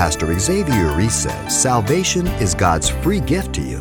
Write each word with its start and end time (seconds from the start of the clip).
Pastor 0.00 0.38
Xavier 0.38 0.96
Reese 0.96 1.14
says 1.14 1.60
salvation 1.60 2.26
is 2.26 2.54
God's 2.54 2.88
free 2.88 3.20
gift 3.20 3.54
to 3.56 3.60
you, 3.60 3.78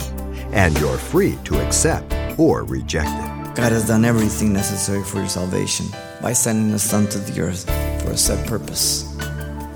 and 0.51 0.77
you're 0.77 0.97
free 0.97 1.37
to 1.45 1.65
accept 1.65 2.13
or 2.37 2.65
reject 2.65 3.07
it. 3.07 3.55
God 3.55 3.71
has 3.71 3.87
done 3.87 4.03
everything 4.03 4.51
necessary 4.51 5.01
for 5.01 5.19
your 5.19 5.29
salvation 5.29 5.85
by 6.21 6.33
sending 6.33 6.71
His 6.71 6.83
Son 6.83 7.07
to 7.07 7.19
the 7.19 7.39
earth 7.39 7.63
for 8.03 8.11
a 8.11 8.17
set 8.17 8.45
purpose. 8.45 9.03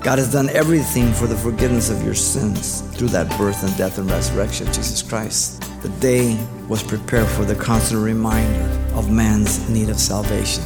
God 0.02 0.18
has 0.18 0.30
done 0.30 0.50
everything 0.50 1.14
for 1.14 1.26
the 1.26 1.34
forgiveness 1.34 1.88
of 1.88 2.04
your 2.04 2.12
sins 2.12 2.82
through 2.94 3.08
that 3.08 3.38
birth 3.38 3.64
and 3.66 3.74
death 3.78 3.96
and 3.96 4.10
resurrection 4.10 4.68
of 4.68 4.74
Jesus 4.74 5.00
Christ. 5.00 5.62
The 5.80 5.88
day 5.88 6.38
was 6.68 6.82
prepared 6.82 7.28
for 7.28 7.46
the 7.46 7.54
constant 7.54 8.02
reminder 8.02 8.68
of 8.92 9.10
man's 9.10 9.66
need 9.70 9.88
of 9.88 9.98
salvation. 9.98 10.64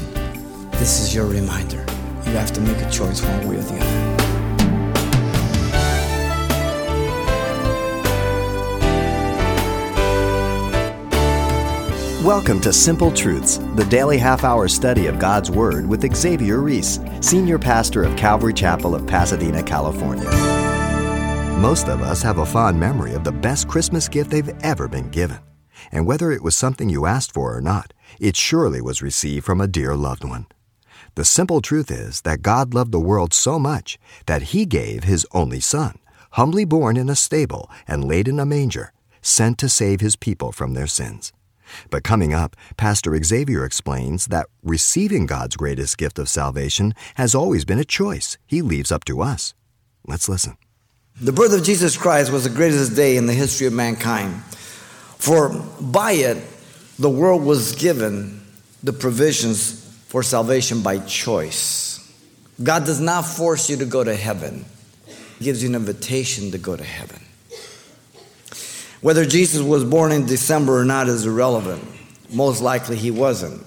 This 0.72 1.00
is 1.00 1.14
your 1.14 1.26
reminder. 1.26 1.86
You 2.26 2.32
have 2.32 2.52
to 2.54 2.60
make 2.60 2.78
a 2.78 2.90
choice 2.90 3.22
one 3.22 3.48
way 3.48 3.58
or 3.58 3.62
the 3.62 3.78
other. 3.78 4.07
Welcome 12.24 12.60
to 12.62 12.72
Simple 12.72 13.12
Truths, 13.12 13.58
the 13.76 13.84
daily 13.84 14.18
half 14.18 14.42
hour 14.42 14.66
study 14.66 15.06
of 15.06 15.20
God's 15.20 15.52
Word 15.52 15.86
with 15.86 16.16
Xavier 16.16 16.58
Reese, 16.58 16.98
Senior 17.20 17.60
Pastor 17.60 18.02
of 18.02 18.16
Calvary 18.16 18.52
Chapel 18.52 18.96
of 18.96 19.06
Pasadena, 19.06 19.62
California. 19.62 20.28
Most 21.60 21.88
of 21.88 22.02
us 22.02 22.20
have 22.20 22.38
a 22.38 22.44
fond 22.44 22.78
memory 22.78 23.14
of 23.14 23.22
the 23.22 23.30
best 23.30 23.68
Christmas 23.68 24.08
gift 24.08 24.30
they've 24.30 24.48
ever 24.64 24.88
been 24.88 25.08
given. 25.10 25.38
And 25.92 26.08
whether 26.08 26.32
it 26.32 26.42
was 26.42 26.56
something 26.56 26.88
you 26.88 27.06
asked 27.06 27.32
for 27.32 27.56
or 27.56 27.60
not, 27.60 27.92
it 28.18 28.34
surely 28.34 28.80
was 28.80 29.00
received 29.00 29.46
from 29.46 29.60
a 29.60 29.68
dear 29.68 29.94
loved 29.94 30.24
one. 30.24 30.46
The 31.14 31.24
simple 31.24 31.60
truth 31.60 31.88
is 31.88 32.22
that 32.22 32.42
God 32.42 32.74
loved 32.74 32.90
the 32.90 32.98
world 32.98 33.32
so 33.32 33.60
much 33.60 33.96
that 34.26 34.50
He 34.50 34.66
gave 34.66 35.04
His 35.04 35.24
only 35.30 35.60
Son, 35.60 36.00
humbly 36.32 36.64
born 36.64 36.96
in 36.96 37.08
a 37.08 37.14
stable 37.14 37.70
and 37.86 38.04
laid 38.04 38.26
in 38.26 38.40
a 38.40 38.44
manger, 38.44 38.92
sent 39.22 39.56
to 39.58 39.68
save 39.68 40.00
His 40.00 40.16
people 40.16 40.50
from 40.50 40.74
their 40.74 40.88
sins. 40.88 41.32
But 41.90 42.04
coming 42.04 42.32
up, 42.32 42.56
Pastor 42.76 43.16
Xavier 43.22 43.64
explains 43.64 44.26
that 44.26 44.46
receiving 44.62 45.26
God's 45.26 45.56
greatest 45.56 45.98
gift 45.98 46.18
of 46.18 46.28
salvation 46.28 46.94
has 47.14 47.34
always 47.34 47.64
been 47.64 47.78
a 47.78 47.84
choice 47.84 48.38
he 48.46 48.62
leaves 48.62 48.92
up 48.92 49.04
to 49.04 49.20
us. 49.20 49.54
Let's 50.06 50.28
listen. 50.28 50.56
The 51.20 51.32
birth 51.32 51.52
of 51.52 51.64
Jesus 51.64 51.96
Christ 51.96 52.30
was 52.30 52.44
the 52.44 52.50
greatest 52.50 52.94
day 52.94 53.16
in 53.16 53.26
the 53.26 53.32
history 53.32 53.66
of 53.66 53.72
mankind. 53.72 54.40
For 55.18 55.48
by 55.80 56.12
it, 56.12 56.38
the 56.98 57.10
world 57.10 57.42
was 57.42 57.74
given 57.74 58.40
the 58.82 58.92
provisions 58.92 59.84
for 60.06 60.22
salvation 60.22 60.82
by 60.82 60.98
choice. 61.00 61.98
God 62.62 62.84
does 62.84 63.00
not 63.00 63.22
force 63.22 63.68
you 63.68 63.76
to 63.78 63.84
go 63.84 64.02
to 64.02 64.14
heaven, 64.14 64.64
He 65.38 65.44
gives 65.44 65.62
you 65.62 65.68
an 65.68 65.74
invitation 65.74 66.50
to 66.52 66.58
go 66.58 66.76
to 66.76 66.84
heaven. 66.84 67.20
Whether 69.00 69.24
Jesus 69.24 69.62
was 69.62 69.84
born 69.84 70.12
in 70.12 70.26
December 70.26 70.80
or 70.80 70.84
not 70.84 71.08
is 71.08 71.24
irrelevant. 71.24 71.84
Most 72.30 72.60
likely 72.60 72.96
he 72.96 73.10
wasn't. 73.10 73.64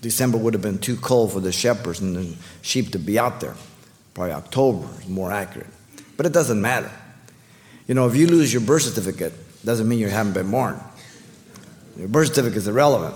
December 0.00 0.36
would 0.36 0.52
have 0.52 0.62
been 0.62 0.78
too 0.78 0.96
cold 0.96 1.32
for 1.32 1.40
the 1.40 1.52
shepherds 1.52 2.00
and 2.00 2.14
the 2.14 2.34
sheep 2.60 2.92
to 2.92 2.98
be 2.98 3.18
out 3.18 3.40
there. 3.40 3.54
Probably 4.12 4.32
October 4.32 4.86
is 5.00 5.08
more 5.08 5.32
accurate. 5.32 5.70
But 6.16 6.26
it 6.26 6.32
doesn't 6.32 6.60
matter. 6.60 6.90
You 7.88 7.94
know, 7.94 8.06
if 8.06 8.14
you 8.14 8.26
lose 8.26 8.52
your 8.52 8.62
birth 8.62 8.82
certificate, 8.82 9.32
doesn't 9.64 9.88
mean 9.88 9.98
you 9.98 10.08
haven't 10.08 10.34
been 10.34 10.50
born. 10.50 10.78
Your 11.96 12.08
birth 12.08 12.28
certificate 12.28 12.58
is 12.58 12.68
irrelevant. 12.68 13.14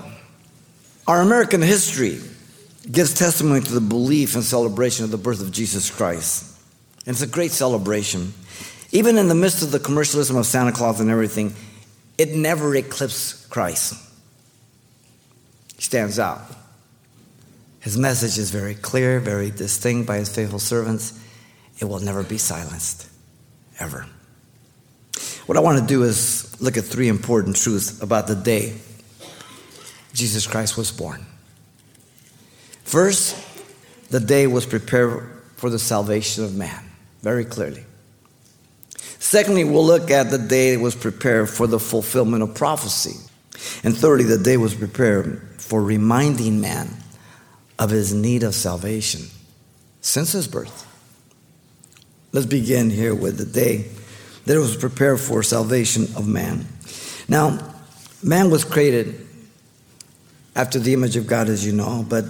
Our 1.06 1.20
American 1.20 1.62
history 1.62 2.20
gives 2.90 3.12
testimony 3.12 3.60
to 3.60 3.72
the 3.72 3.80
belief 3.80 4.34
and 4.34 4.42
celebration 4.42 5.04
of 5.04 5.10
the 5.10 5.18
birth 5.18 5.40
of 5.40 5.52
Jesus 5.52 5.90
Christ. 5.90 6.58
And 7.06 7.14
it's 7.14 7.22
a 7.22 7.26
great 7.26 7.50
celebration. 7.50 8.32
Even 8.90 9.18
in 9.18 9.28
the 9.28 9.34
midst 9.34 9.62
of 9.62 9.70
the 9.70 9.78
commercialism 9.78 10.36
of 10.36 10.46
Santa 10.46 10.72
Claus 10.72 11.00
and 11.00 11.10
everything, 11.10 11.54
it 12.16 12.30
never 12.30 12.74
eclipsed 12.74 13.50
Christ. 13.50 13.94
He 15.76 15.82
stands 15.82 16.18
out. 16.18 16.40
His 17.80 17.96
message 17.96 18.38
is 18.38 18.50
very 18.50 18.74
clear, 18.74 19.20
very 19.20 19.50
distinct 19.50 20.06
by 20.06 20.18
his 20.18 20.34
faithful 20.34 20.58
servants. 20.58 21.18
It 21.78 21.84
will 21.84 22.00
never 22.00 22.22
be 22.22 22.38
silenced, 22.38 23.08
ever. 23.78 24.06
What 25.46 25.56
I 25.56 25.60
want 25.60 25.78
to 25.78 25.86
do 25.86 26.02
is 26.02 26.60
look 26.60 26.76
at 26.76 26.84
three 26.84 27.08
important 27.08 27.56
truths 27.56 28.02
about 28.02 28.26
the 28.26 28.34
day 28.34 28.74
Jesus 30.12 30.46
Christ 30.46 30.76
was 30.76 30.90
born. 30.90 31.24
First, 32.84 33.36
the 34.10 34.20
day 34.20 34.46
was 34.46 34.66
prepared 34.66 35.30
for 35.56 35.70
the 35.70 35.78
salvation 35.78 36.44
of 36.44 36.54
man, 36.54 36.82
very 37.22 37.44
clearly. 37.44 37.84
Secondly, 39.28 39.62
we'll 39.62 39.84
look 39.84 40.10
at 40.10 40.30
the 40.30 40.38
day 40.38 40.78
was 40.78 40.94
prepared 40.94 41.50
for 41.50 41.66
the 41.66 41.78
fulfillment 41.78 42.42
of 42.42 42.54
prophecy. 42.54 43.14
And 43.84 43.94
thirdly, 43.94 44.24
the 44.24 44.38
day 44.38 44.56
was 44.56 44.74
prepared 44.74 45.46
for 45.58 45.82
reminding 45.82 46.62
man 46.62 46.88
of 47.78 47.90
his 47.90 48.14
need 48.14 48.42
of 48.42 48.54
salvation 48.54 49.26
since 50.00 50.32
his 50.32 50.48
birth. 50.48 50.86
Let's 52.32 52.46
begin 52.46 52.88
here 52.88 53.14
with 53.14 53.36
the 53.36 53.44
day 53.44 53.90
that 54.46 54.56
it 54.56 54.60
was 54.60 54.78
prepared 54.78 55.20
for 55.20 55.42
salvation 55.42 56.04
of 56.16 56.26
man. 56.26 56.64
Now, 57.28 57.74
man 58.22 58.48
was 58.48 58.64
created 58.64 59.26
after 60.56 60.78
the 60.78 60.94
image 60.94 61.16
of 61.16 61.26
God, 61.26 61.50
as 61.50 61.66
you 61.66 61.74
know, 61.74 62.02
but 62.08 62.24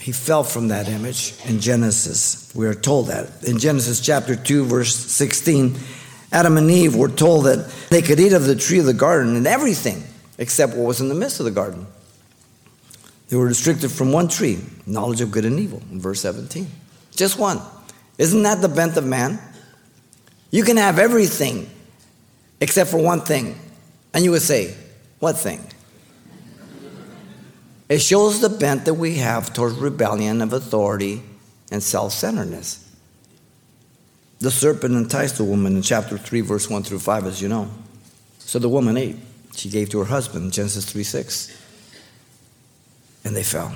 he 0.00 0.10
fell 0.10 0.42
from 0.42 0.66
that 0.66 0.88
image 0.88 1.34
in 1.44 1.60
Genesis. 1.60 2.52
We 2.56 2.66
are 2.66 2.74
told 2.74 3.06
that. 3.06 3.44
In 3.44 3.60
Genesis 3.60 4.00
chapter 4.00 4.34
2, 4.34 4.64
verse 4.64 4.96
16, 4.96 5.76
Adam 6.34 6.56
and 6.56 6.68
Eve 6.68 6.96
were 6.96 7.08
told 7.08 7.44
that 7.44 7.70
they 7.90 8.02
could 8.02 8.18
eat 8.18 8.32
of 8.32 8.44
the 8.44 8.56
tree 8.56 8.80
of 8.80 8.86
the 8.86 8.92
garden 8.92 9.36
and 9.36 9.46
everything 9.46 10.02
except 10.36 10.74
what 10.74 10.84
was 10.84 11.00
in 11.00 11.08
the 11.08 11.14
midst 11.14 11.38
of 11.38 11.44
the 11.44 11.52
garden. 11.52 11.86
They 13.28 13.36
were 13.36 13.46
restricted 13.46 13.92
from 13.92 14.10
one 14.10 14.26
tree, 14.26 14.58
knowledge 14.84 15.20
of 15.20 15.30
good 15.30 15.44
and 15.44 15.60
evil, 15.60 15.80
in 15.92 16.00
verse 16.00 16.20
17. 16.20 16.66
Just 17.12 17.38
one. 17.38 17.60
Isn't 18.18 18.42
that 18.42 18.60
the 18.60 18.68
bent 18.68 18.96
of 18.96 19.06
man? 19.06 19.38
You 20.50 20.64
can 20.64 20.76
have 20.76 20.98
everything 20.98 21.70
except 22.60 22.90
for 22.90 22.98
one 22.98 23.20
thing. 23.20 23.56
And 24.12 24.24
you 24.24 24.32
would 24.32 24.42
say, 24.42 24.74
What 25.20 25.36
thing? 25.36 25.64
It 27.88 28.00
shows 28.00 28.40
the 28.40 28.48
bent 28.48 28.86
that 28.86 28.94
we 28.94 29.16
have 29.16 29.52
towards 29.52 29.76
rebellion 29.76 30.42
of 30.42 30.52
authority 30.52 31.22
and 31.70 31.80
self 31.80 32.12
centeredness. 32.12 32.83
The 34.44 34.50
serpent 34.50 34.94
enticed 34.94 35.38
the 35.38 35.44
woman 35.44 35.74
in 35.74 35.80
chapter 35.80 36.18
3, 36.18 36.42
verse 36.42 36.68
1 36.68 36.82
through 36.82 36.98
5, 36.98 37.24
as 37.24 37.40
you 37.40 37.48
know. 37.48 37.70
So 38.40 38.58
the 38.58 38.68
woman 38.68 38.98
ate. 38.98 39.16
She 39.56 39.70
gave 39.70 39.88
to 39.88 40.00
her 40.00 40.04
husband, 40.04 40.52
Genesis 40.52 40.84
3 40.84 41.02
6. 41.02 41.62
And 43.24 43.34
they 43.34 43.42
fell. 43.42 43.74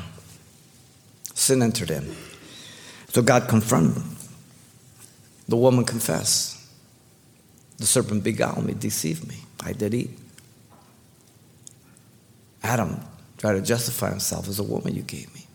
Sin 1.32 1.62
entered 1.62 1.90
in. 1.90 2.14
So 3.08 3.22
God 3.22 3.48
confronted 3.48 3.94
them. 3.94 4.16
The 5.48 5.56
woman 5.56 5.86
confessed. 5.86 6.60
The 7.78 7.86
serpent 7.86 8.22
beguiled 8.22 8.66
me, 8.66 8.74
deceived 8.74 9.26
me. 9.26 9.36
I 9.64 9.72
did 9.72 9.94
eat. 9.94 10.10
Adam 12.62 13.00
tried 13.38 13.54
to 13.54 13.62
justify 13.62 14.10
himself 14.10 14.46
as 14.46 14.58
a 14.58 14.64
woman 14.64 14.94
you 14.94 15.00
gave 15.00 15.34
me. 15.34 15.47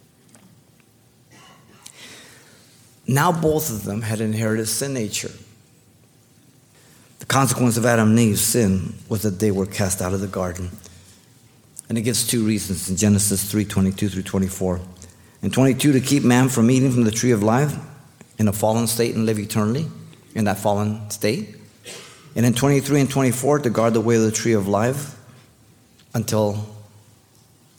Now 3.07 3.31
both 3.31 3.69
of 3.69 3.83
them 3.83 4.01
had 4.01 4.21
inherited 4.21 4.67
sin 4.67 4.93
nature. 4.93 5.31
The 7.19 7.25
consequence 7.25 7.77
of 7.77 7.85
Adam 7.85 8.09
and 8.09 8.19
Eve's 8.19 8.41
sin 8.41 8.95
was 9.09 9.23
that 9.23 9.39
they 9.39 9.51
were 9.51 9.65
cast 9.65 10.01
out 10.01 10.13
of 10.13 10.21
the 10.21 10.27
garden. 10.27 10.71
And 11.89 11.97
it 11.97 12.01
gives 12.01 12.25
two 12.25 12.45
reasons 12.45 12.89
in 12.89 12.95
Genesis 12.95 13.49
3 13.49 13.65
22 13.65 14.09
through 14.09 14.23
24. 14.23 14.79
And 15.41 15.53
22, 15.53 15.91
to 15.93 15.99
keep 15.99 16.23
man 16.23 16.47
from 16.47 16.71
eating 16.71 16.91
from 16.91 17.03
the 17.03 17.11
tree 17.11 17.31
of 17.31 17.43
life 17.43 17.75
in 18.37 18.47
a 18.47 18.53
fallen 18.53 18.87
state 18.87 19.15
and 19.15 19.25
live 19.25 19.39
eternally 19.39 19.87
in 20.33 20.45
that 20.45 20.57
fallen 20.57 21.09
state. 21.09 21.55
And 22.35 22.45
in 22.45 22.53
23 22.53 23.01
and 23.01 23.09
24, 23.09 23.59
to 23.59 23.69
guard 23.69 23.93
the 23.93 24.01
way 24.01 24.15
of 24.15 24.21
the 24.21 24.31
tree 24.31 24.53
of 24.53 24.67
life 24.67 25.15
until 26.13 26.65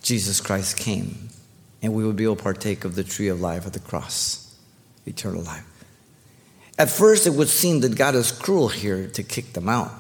Jesus 0.03 0.41
Christ 0.41 0.77
came 0.77 1.31
and 1.82 1.94
we 1.94 2.05
would 2.05 2.17
be 2.17 2.25
able 2.25 2.37
to 2.37 2.43
partake 2.43 2.85
of 2.85 2.94
the 2.94 3.05
tree 3.05 3.29
of 3.29 3.41
life 3.41 3.67
at 3.67 3.73
the 3.73 3.79
cross 3.79 4.44
eternal 5.06 5.43
life. 5.43 5.65
At 6.79 6.91
first, 6.91 7.27
it 7.27 7.35
would 7.35 7.49
seem 7.49 7.81
that 7.81 7.97
God 7.97 8.15
is 8.15 8.33
cruel 8.33 8.69
here 8.69 9.09
to 9.09 9.23
kick 9.23 9.53
them 9.53 9.69
out, 9.69 9.93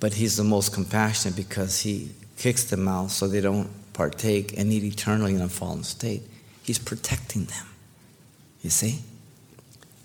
but 0.00 0.14
He's 0.14 0.36
the 0.36 0.44
most 0.44 0.72
compassionate 0.72 1.36
because 1.36 1.80
He 1.80 2.10
kicks 2.36 2.64
them 2.64 2.86
out 2.86 3.10
so 3.10 3.26
they 3.26 3.40
don't 3.40 3.70
partake 3.92 4.56
and 4.56 4.72
eat 4.72 4.84
eternally 4.84 5.34
in 5.34 5.40
a 5.40 5.48
fallen 5.48 5.82
state. 5.82 6.22
He's 6.62 6.78
protecting 6.78 7.46
them. 7.46 7.66
You 8.62 8.70
see? 8.70 9.00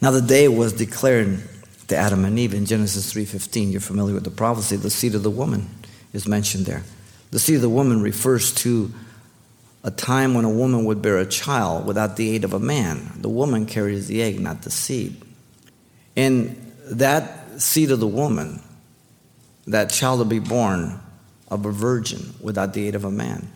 Now 0.02 0.12
the 0.12 0.22
day 0.22 0.48
was 0.48 0.74
declared 0.74 1.40
to 1.88 1.96
Adam 1.96 2.26
and 2.26 2.40
Eve 2.40 2.54
in 2.54 2.66
Genesis 2.66 3.12
3:15. 3.12 3.72
You're 3.72 3.82
familiar 3.82 4.14
with 4.14 4.24
the 4.24 4.32
prophecy. 4.32 4.78
The 4.78 4.90
seed 4.90 5.16
of 5.16 5.24
the 5.24 5.30
woman 5.30 5.70
is 6.14 6.28
mentioned 6.28 6.66
there. 6.66 6.84
The 7.32 7.40
seed 7.40 7.58
of 7.58 7.62
the 7.62 7.70
woman 7.70 8.02
refers 8.02 8.54
to 8.56 8.92
a 9.84 9.92
time 9.92 10.34
when 10.34 10.46
a 10.46 10.50
woman 10.50 10.86
would 10.86 11.02
bear 11.02 11.18
a 11.18 11.26
child 11.26 11.86
without 11.86 12.16
the 12.16 12.30
aid 12.30 12.44
of 12.44 12.54
a 12.54 12.60
man. 12.60 13.12
The 13.18 13.30
woman 13.30 13.66
carries 13.66 14.08
the 14.08 14.22
egg, 14.22 14.40
not 14.40 14.62
the 14.62 14.72
seed. 14.72 15.22
And 16.16 16.56
that 16.86 17.62
seed 17.62 17.92
of 17.92 18.00
the 18.00 18.08
woman, 18.08 18.62
that 19.68 19.90
child 19.90 20.20
to 20.20 20.26
be 20.26 20.40
born 20.40 21.00
of 21.50 21.66
a 21.66 21.72
virgin 21.72 22.34
without 22.40 22.74
the 22.74 22.88
aid 22.88 22.96
of 22.96 23.04
a 23.04 23.12
man, 23.12 23.52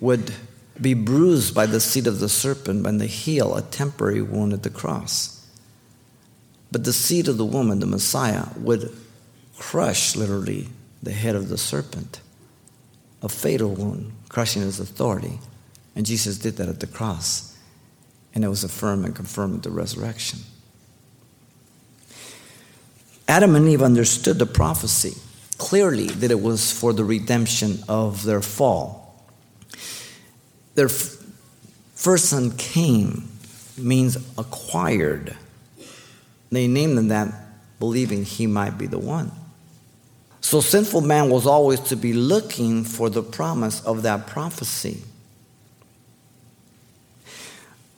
would 0.00 0.32
be 0.80 0.92
bruised 0.92 1.54
by 1.54 1.66
the 1.66 1.80
seed 1.80 2.06
of 2.06 2.20
the 2.20 2.28
serpent 2.28 2.86
and 2.86 3.00
the 3.00 3.06
heel 3.06 3.56
a 3.56 3.62
temporary 3.62 4.20
wound 4.20 4.52
at 4.52 4.62
the 4.62 4.70
cross. 4.70 5.46
But 6.70 6.84
the 6.84 6.92
seed 6.92 7.28
of 7.28 7.38
the 7.38 7.44
woman, 7.44 7.80
the 7.80 7.86
Messiah, 7.86 8.46
would 8.58 8.94
crush 9.58 10.14
literally 10.14 10.68
the 11.02 11.12
head 11.12 11.34
of 11.34 11.48
the 11.48 11.56
serpent, 11.56 12.20
a 13.26 13.28
fatal 13.28 13.74
wound, 13.74 14.12
crushing 14.30 14.62
his 14.62 14.80
authority. 14.80 15.38
And 15.94 16.06
Jesus 16.06 16.38
did 16.38 16.56
that 16.56 16.68
at 16.68 16.80
the 16.80 16.86
cross. 16.86 17.56
And 18.34 18.44
it 18.44 18.48
was 18.48 18.64
affirmed 18.64 19.04
and 19.04 19.14
confirmed 19.14 19.56
at 19.56 19.62
the 19.64 19.70
resurrection. 19.70 20.40
Adam 23.28 23.56
and 23.56 23.68
Eve 23.68 23.82
understood 23.82 24.38
the 24.38 24.46
prophecy 24.46 25.14
clearly 25.58 26.06
that 26.06 26.30
it 26.30 26.40
was 26.40 26.70
for 26.70 26.92
the 26.92 27.04
redemption 27.04 27.82
of 27.88 28.24
their 28.24 28.42
fall. 28.42 29.24
Their 30.74 30.86
f- 30.86 31.16
first 31.94 32.26
son 32.26 32.52
Cain 32.56 33.28
means 33.76 34.16
acquired. 34.38 35.36
They 36.50 36.68
named 36.68 36.98
him 36.98 37.08
that 37.08 37.34
believing 37.78 38.24
he 38.24 38.46
might 38.46 38.78
be 38.78 38.86
the 38.86 38.98
one. 38.98 39.32
So 40.46 40.60
sinful 40.60 41.00
man 41.00 41.28
was 41.28 41.44
always 41.44 41.80
to 41.80 41.96
be 41.96 42.12
looking 42.12 42.84
for 42.84 43.10
the 43.10 43.20
promise 43.20 43.80
of 43.80 44.02
that 44.02 44.28
prophecy. 44.28 45.02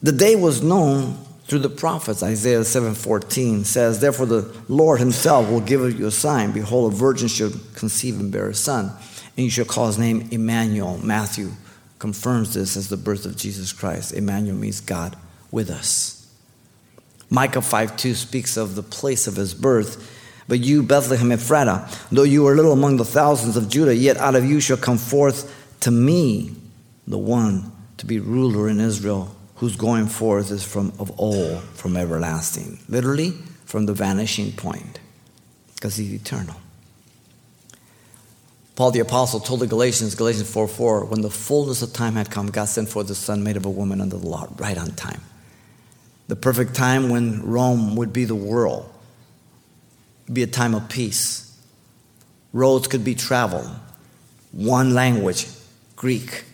The 0.03 0.13
day 0.13 0.35
was 0.35 0.63
known 0.63 1.19
through 1.47 1.59
the 1.59 1.69
prophets. 1.69 2.23
Isaiah 2.23 2.65
7:14 2.65 3.67
says, 3.67 3.99
"Therefore 3.99 4.25
the 4.25 4.51
Lord 4.67 4.99
himself 4.99 5.51
will 5.51 5.61
give 5.61 6.01
you 6.01 6.07
a 6.07 6.11
sign: 6.11 6.53
behold, 6.53 6.91
a 6.91 6.97
virgin 6.97 7.29
shall 7.29 7.53
conceive 7.75 8.19
and 8.19 8.33
bear 8.33 8.49
a 8.49 8.55
son, 8.55 8.93
and 9.37 9.45
you 9.45 9.51
shall 9.51 9.67
call 9.67 9.89
his 9.89 9.99
name 9.99 10.27
Emmanuel." 10.31 10.99
Matthew 11.03 11.53
confirms 11.99 12.55
this 12.55 12.79
as 12.79 12.89
the 12.89 12.97
birth 12.97 13.27
of 13.27 13.37
Jesus 13.37 13.73
Christ. 13.75 14.13
Emmanuel 14.13 14.57
means 14.57 14.81
God 14.81 15.17
with 15.51 15.69
us. 15.69 16.15
Micah 17.29 17.61
5:2 17.61 18.15
speaks 18.15 18.57
of 18.57 18.75
the 18.75 18.83
place 18.83 19.27
of 19.27 19.37
his 19.37 19.53
birth. 19.53 19.99
But 20.49 20.61
you, 20.61 20.83
Bethlehem 20.83 21.29
Ephratah, 21.29 22.09
though 22.11 22.23
you 22.23 22.47
are 22.49 22.57
little 22.57 22.73
among 22.73 22.97
the 22.97 23.05
thousands 23.05 23.57
of 23.57 23.69
Judah, 23.69 23.95
yet 23.95 24.17
out 24.17 24.35
of 24.35 24.45
you 24.45 24.61
shall 24.61 24.79
come 24.79 24.99
forth 24.99 25.55
to 25.81 25.91
me 25.91 26.57
the 27.07 27.19
one 27.19 27.71
to 27.99 28.07
be 28.07 28.19
ruler 28.19 28.69
in 28.69 28.81
Israel 28.81 29.35
whose 29.57 29.77
going 29.77 30.07
forth 30.07 30.51
is 30.51 30.65
from 30.65 30.93
of 30.99 31.13
old, 31.21 31.63
from 31.75 31.97
everlasting. 31.97 32.79
Literally, 32.89 33.31
from 33.65 33.87
the 33.87 33.93
vanishing 33.93 34.53
point, 34.53 35.01
because 35.75 35.97
he's 35.97 36.13
eternal. 36.13 36.57
Paul 38.77 38.93
the 38.93 39.01
Apostle 39.01 39.41
told 39.41 39.61
the 39.61 39.67
Galatians, 39.67 40.15
Galatians 40.15 40.49
4 40.51 40.69
4, 40.69 41.05
when 41.07 41.23
the 41.23 41.31
fullness 41.31 41.83
of 41.83 41.93
time 41.93 42.15
had 42.15 42.31
come, 42.31 42.47
God 42.47 42.67
sent 42.67 42.89
forth 42.89 43.09
the 43.09 43.15
Son 43.17 43.43
made 43.43 43.57
of 43.57 43.67
a 43.67 43.71
woman 43.71 44.01
under 44.01 44.17
the 44.17 44.29
law, 44.29 44.47
right 44.57 44.79
on 44.79 44.93
time. 44.93 45.21
The 46.29 46.37
perfect 46.37 46.75
time 46.75 47.09
when 47.09 47.43
Rome 47.43 47.97
would 47.97 48.13
be 48.13 48.25
the 48.25 48.37
world, 48.37 48.89
be 50.33 50.43
a 50.43 50.47
time 50.47 50.75
of 50.75 50.89
peace. 50.89 51.45
Roads 52.53 52.89
could 52.89 53.05
be 53.05 53.15
traveled, 53.15 53.69
one 54.53 54.95
language, 54.95 55.47
Greek 55.97 56.45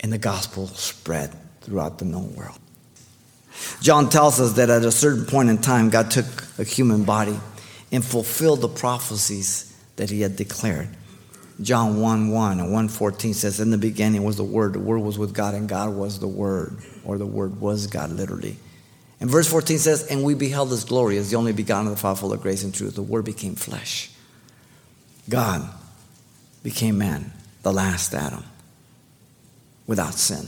and 0.00 0.12
the 0.12 0.18
gospel 0.18 0.66
spread 0.68 1.34
throughout 1.60 1.98
the 1.98 2.04
known 2.04 2.34
world. 2.34 2.58
John 3.80 4.08
tells 4.08 4.40
us 4.40 4.52
that 4.54 4.70
at 4.70 4.84
a 4.84 4.92
certain 4.92 5.26
point 5.26 5.48
in 5.48 5.58
time, 5.58 5.90
God 5.90 6.10
took 6.10 6.26
a 6.58 6.64
human 6.64 7.04
body 7.04 7.38
and 7.90 8.04
fulfilled 8.04 8.60
the 8.60 8.68
prophecies 8.68 9.76
that 9.96 10.10
he 10.10 10.20
had 10.20 10.36
declared. 10.36 10.88
John 11.60 12.00
1 12.00 12.30
1 12.30 12.52
and 12.52 12.60
114 12.60 13.34
says, 13.34 13.58
In 13.58 13.70
the 13.70 13.78
beginning 13.78 14.22
was 14.22 14.36
the 14.36 14.44
Word, 14.44 14.74
the 14.74 14.78
Word 14.78 15.00
was 15.00 15.18
with 15.18 15.34
God, 15.34 15.54
and 15.54 15.68
God 15.68 15.94
was 15.94 16.20
the 16.20 16.28
Word, 16.28 16.76
or 17.04 17.18
the 17.18 17.26
Word 17.26 17.60
was 17.60 17.88
God, 17.88 18.12
literally. 18.12 18.56
And 19.20 19.28
verse 19.28 19.48
14 19.48 19.78
says, 19.78 20.06
And 20.06 20.22
we 20.22 20.34
beheld 20.34 20.70
his 20.70 20.84
glory 20.84 21.18
as 21.18 21.30
the 21.30 21.36
only 21.36 21.52
begotten 21.52 21.86
of 21.86 21.94
the 21.94 22.00
Father, 22.00 22.20
full 22.20 22.32
of 22.32 22.40
grace 22.40 22.62
and 22.62 22.74
truth. 22.74 22.94
The 22.94 23.02
Word 23.02 23.24
became 23.24 23.56
flesh. 23.56 24.10
God 25.28 25.68
became 26.62 26.98
man, 26.98 27.32
the 27.62 27.72
last 27.72 28.14
Adam 28.14 28.44
without 29.88 30.14
sin 30.14 30.46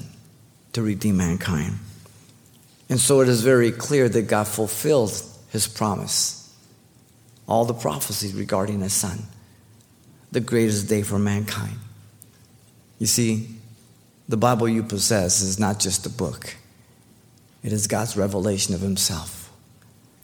to 0.73 0.83
redeem 0.83 1.17
mankind. 1.17 1.79
And 2.89 3.01
so 3.01 3.21
it 3.21 3.29
is 3.29 3.43
very 3.43 3.73
clear 3.73 4.09
that 4.09 4.23
God 4.23 4.47
fulfilled 4.47 5.13
his 5.51 5.67
promise, 5.67 6.55
all 7.49 7.65
the 7.65 7.75
prophecies 7.75 8.35
regarding 8.35 8.81
his 8.81 8.93
son, 8.93 9.25
the 10.31 10.41
greatest 10.41 10.89
day 10.89 11.03
for 11.03 11.19
mankind. 11.19 11.79
You 12.99 13.07
see, 13.07 13.49
the 14.29 14.37
Bible 14.37 14.69
you 14.69 14.85
possess 14.85 15.41
is 15.41 15.59
not 15.59 15.81
just 15.81 16.07
a 16.07 16.11
book, 16.11 16.55
it 17.63 17.73
is 17.73 17.87
God's 17.87 18.17
revelation 18.17 18.75
of 18.75 18.81
himself. 18.81 19.53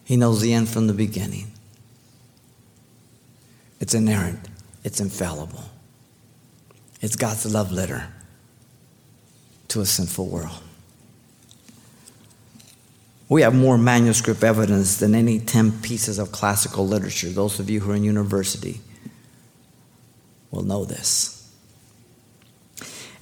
He 0.04 0.16
knows 0.16 0.40
the 0.40 0.52
end 0.52 0.68
from 0.68 0.86
the 0.86 0.94
beginning. 0.94 1.50
It's 3.80 3.94
inerrant, 3.94 4.40
it's 4.84 5.00
infallible. 5.00 5.64
It's 7.00 7.16
God's 7.16 7.52
love 7.52 7.72
letter 7.72 8.08
to 9.68 9.80
a 9.80 9.86
sinful 9.86 10.26
world. 10.26 10.62
We 13.28 13.42
have 13.42 13.54
more 13.54 13.76
manuscript 13.76 14.44
evidence 14.44 14.98
than 14.98 15.14
any 15.14 15.40
10 15.40 15.82
pieces 15.82 16.18
of 16.18 16.30
classical 16.30 16.86
literature. 16.86 17.28
Those 17.28 17.58
of 17.58 17.68
you 17.68 17.80
who 17.80 17.90
are 17.90 17.96
in 17.96 18.04
university 18.04 18.80
will 20.50 20.62
know 20.62 20.84
this. 20.84 21.32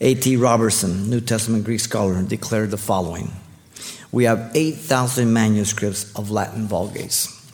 A.T. 0.01 0.37
Robertson, 0.37 1.09
New 1.09 1.21
Testament 1.21 1.65
Greek 1.65 1.81
scholar, 1.81 2.23
declared 2.23 2.71
the 2.71 2.77
following 2.77 3.33
We 4.15 4.25
have 4.27 4.53
8,000 4.55 5.33
manuscripts 5.33 6.13
of 6.15 6.31
Latin 6.31 6.69
Vulgates, 6.69 7.51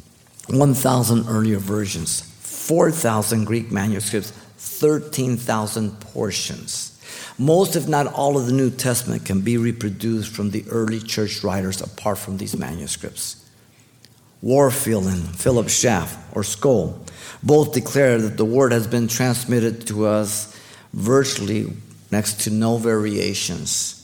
1,000 0.49 1.27
earlier 1.27 1.57
versions, 1.57 2.21
4,000 2.21 3.47
Greek 3.47 3.73
manuscripts, 3.73 4.31
13,000 4.59 5.99
portions. 6.01 7.01
Most, 7.39 7.77
if 7.77 7.89
not 7.89 8.09
all, 8.09 8.37
of 8.37 8.45
the 8.45 8.53
New 8.53 8.69
Testament 8.69 9.25
can 9.25 9.41
be 9.41 9.57
reproduced 9.57 10.35
from 10.35 10.51
the 10.51 10.62
early 10.69 11.01
church 11.01 11.43
writers 11.43 11.81
apart 11.81 12.19
from 12.19 12.37
these 12.37 12.55
manuscripts. 12.55 13.43
Warfield 14.43 15.06
and 15.06 15.34
Philip 15.34 15.70
Schaff, 15.70 16.19
or 16.37 16.44
Scoll, 16.44 17.03
both 17.43 17.73
declare 17.73 18.19
that 18.19 18.37
the 18.37 18.44
word 18.44 18.73
has 18.73 18.87
been 18.87 19.08
transmitted 19.08 19.87
to 19.87 20.05
us 20.05 20.55
virtually 20.93 21.73
next 22.11 22.43
to 22.43 22.51
no 22.51 22.77
variations. 22.77 24.00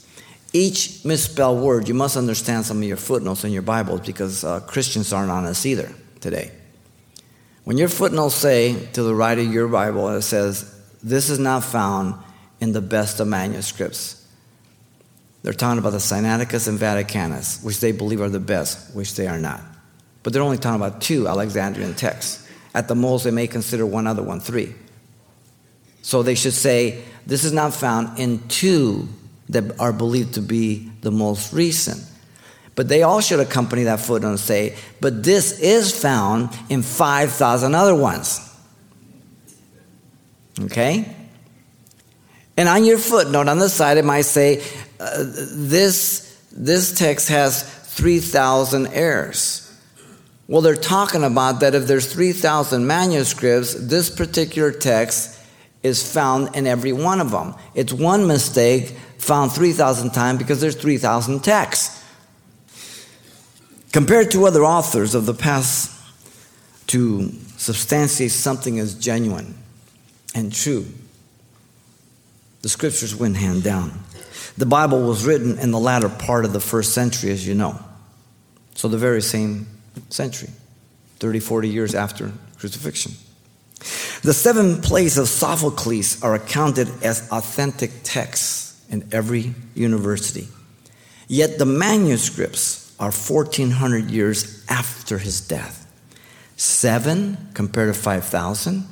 Each 0.57 1.05
misspelled 1.05 1.61
word, 1.61 1.87
you 1.87 1.93
must 1.93 2.17
understand 2.17 2.65
some 2.65 2.79
of 2.79 2.85
your 2.85 2.97
footnotes 2.97 3.45
in 3.45 3.53
your 3.53 3.61
Bibles 3.61 4.01
because 4.01 4.43
uh, 4.43 4.61
Christians 4.61 5.13
aren't 5.13 5.31
honest 5.31 5.67
either 5.67 5.93
today. 6.21 6.51
When 7.65 7.77
your 7.77 7.91
footnotes 7.91 8.37
say 8.37 8.87
to 8.95 9.03
the 9.03 9.15
right 9.15 9.39
of 9.39 9.53
your 9.53 9.69
Bible, 9.69 10.09
it 10.09 10.23
says, 10.23 10.75
This 11.03 11.29
is 11.29 11.39
not 11.39 11.63
found 11.63 12.15
in 12.59 12.73
the 12.73 12.81
best 12.81 13.21
of 13.21 13.29
manuscripts. 13.29 14.27
They're 15.43 15.53
talking 15.53 15.79
about 15.79 15.91
the 15.91 15.99
Sinaiticus 15.99 16.69
and 16.69 16.79
Vaticanus, 16.79 17.63
which 17.63 17.81
they 17.81 17.93
believe 17.93 18.23
are 18.23 18.31
the 18.31 18.41
best, 18.41 18.97
which 18.97 19.15
they 19.15 19.27
are 19.27 19.39
not. 19.39 19.61
But 20.23 20.33
they're 20.33 20.41
only 20.41 20.57
talking 20.57 20.83
about 20.83 21.03
two 21.03 21.29
Alexandrian 21.29 21.93
texts. 21.93 22.49
At 22.75 22.89
the 22.89 22.95
most, 22.95 23.25
they 23.25 23.31
may 23.31 23.47
consider 23.47 23.85
one 23.85 24.07
other 24.07 24.23
one, 24.23 24.41
three. 24.41 24.75
So 26.01 26.23
they 26.23 26.35
should 26.35 26.55
say, 26.55 27.05
this 27.27 27.45
is 27.45 27.53
not 27.53 27.75
found 27.75 28.19
in 28.19 28.49
two 28.49 29.07
that 29.49 29.79
are 29.81 29.93
believed 29.93 30.35
to 30.35 30.41
be 30.41 30.91
the 31.03 31.11
most 31.11 31.53
recent. 31.53 32.03
But 32.75 32.89
they 32.89 33.03
all 33.03 33.21
should 33.21 33.41
accompany 33.41 33.85
that 33.85 34.01
footnote 34.01 34.29
and 34.29 34.41
say, 34.41 34.77
but 35.01 35.23
this 35.23 35.61
is 35.61 35.99
found 35.99 36.51
in 36.69 36.83
5,000 36.83 37.75
other 37.75 37.95
ones. 37.95 38.41
Okay? 40.61 41.15
And 42.57 42.69
on 42.69 42.85
your 42.85 42.99
footnote 42.99 43.49
on 43.49 43.59
the 43.59 43.69
side, 43.69 43.99
it 43.99 44.05
might 44.05 44.23
say, 44.23 44.63
uh, 44.99 45.25
this, 45.25 46.39
this 46.53 46.99
text 46.99 47.29
has 47.29 47.63
3,000 47.63 48.89
errors. 48.89 49.63
Well, 50.49 50.63
they're 50.63 50.77
talking 50.77 51.25
about 51.25 51.61
that 51.61 51.75
if 51.75 51.87
there's 51.87 52.13
3,000 52.13 52.87
manuscripts, 52.87 53.75
this 53.75 54.11
particular 54.11 54.71
text 54.71 55.36
is 55.87 56.13
found 56.13 56.55
in 56.55 56.67
every 56.67 56.93
one 56.93 57.21
of 57.21 57.31
them. 57.31 57.55
It's 57.75 57.93
one 57.93 58.27
mistake 58.27 58.91
found 59.19 59.53
3,000 59.53 60.11
times 60.11 60.39
because 60.39 60.61
there's 60.61 60.77
3,000 60.77 61.43
texts. 61.43 62.05
Compared 63.93 64.31
to 64.33 64.47
other 64.47 64.65
authors 64.65 65.15
of 65.15 65.25
the 65.27 65.35
past, 65.35 65.93
to 66.89 67.33
substantiate 67.57 68.31
something 68.31 68.79
as 68.79 68.95
genuine 68.95 69.57
and 70.37 70.53
true 70.53 70.87
the 72.67 72.71
scriptures 72.71 73.15
went 73.15 73.37
hand 73.37 73.63
down. 73.63 73.97
The 74.59 74.67
Bible 74.67 75.01
was 75.07 75.25
written 75.25 75.57
in 75.61 75.71
the 75.71 75.79
latter 75.79 76.09
part 76.09 76.45
of 76.45 76.53
the 76.53 76.59
first 76.59 76.95
century, 76.95 77.31
as 77.31 77.47
you 77.47 77.55
know. 77.55 77.79
So, 78.75 78.89
the 78.89 78.99
very 78.99 79.23
same 79.23 79.69
century. 80.09 80.51
30, 81.21 81.39
40 81.39 81.69
years 81.69 81.95
after 81.95 82.33
crucifixion. 82.59 83.13
The 84.23 84.35
seven 84.35 84.81
plays 84.81 85.19
of 85.19 85.29
Sophocles 85.29 86.23
are 86.23 86.35
accounted 86.35 86.89
as 87.03 87.29
authentic 87.31 87.91
texts 88.03 88.85
in 88.89 89.09
every 89.13 89.55
university. 89.75 90.49
Yet 91.29 91.59
the 91.59 91.67
manuscripts 91.67 92.95
are 92.99 93.11
1400 93.11 94.11
years 94.11 94.65
after 94.69 95.19
his 95.19 95.41
death. 95.41 95.83
Seven 96.57 97.49
compared 97.55 97.95
to 97.95 98.01
5,000. 98.01 98.85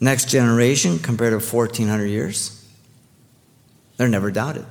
Next 0.00 0.28
generation 0.28 0.98
compared 0.98 1.32
to 1.32 1.44
1400 1.44 2.06
years. 2.06 2.58
They're 3.96 4.08
never 4.08 4.30
doubted. 4.30 4.66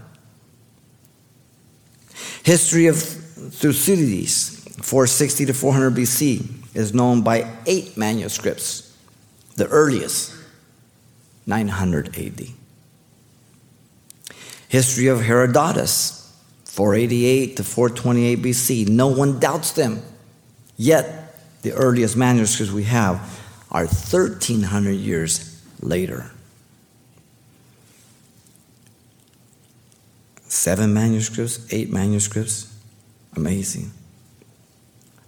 History 2.44 2.88
of 2.88 2.98
Thucydides, 2.98 4.66
460 4.82 5.46
to 5.46 5.54
400 5.54 5.94
BC, 5.94 6.61
is 6.74 6.94
known 6.94 7.22
by 7.22 7.50
eight 7.66 7.98
manuscripts, 7.98 8.96
the 9.56 9.68
earliest, 9.68 10.36
900 11.46 12.18
AD. 12.18 12.42
History 14.70 15.08
of 15.08 15.22
Herodotus, 15.22 16.34
488 16.66 17.58
to 17.58 17.64
428 17.64 18.42
BC. 18.42 18.88
No 18.88 19.08
one 19.08 19.40
doubts 19.40 19.72
them. 19.72 20.02
Yet, 20.78 21.36
the 21.62 21.74
earliest 21.74 22.16
manuscripts 22.16 22.72
we 22.72 22.84
have 22.86 23.40
are 23.70 23.86
1300 23.86 24.92
years 24.92 25.62
later. 25.82 26.32
Seven 30.48 30.94
manuscripts, 30.94 31.66
eight 31.72 31.92
manuscripts. 31.92 32.74
Amazing. 33.36 33.92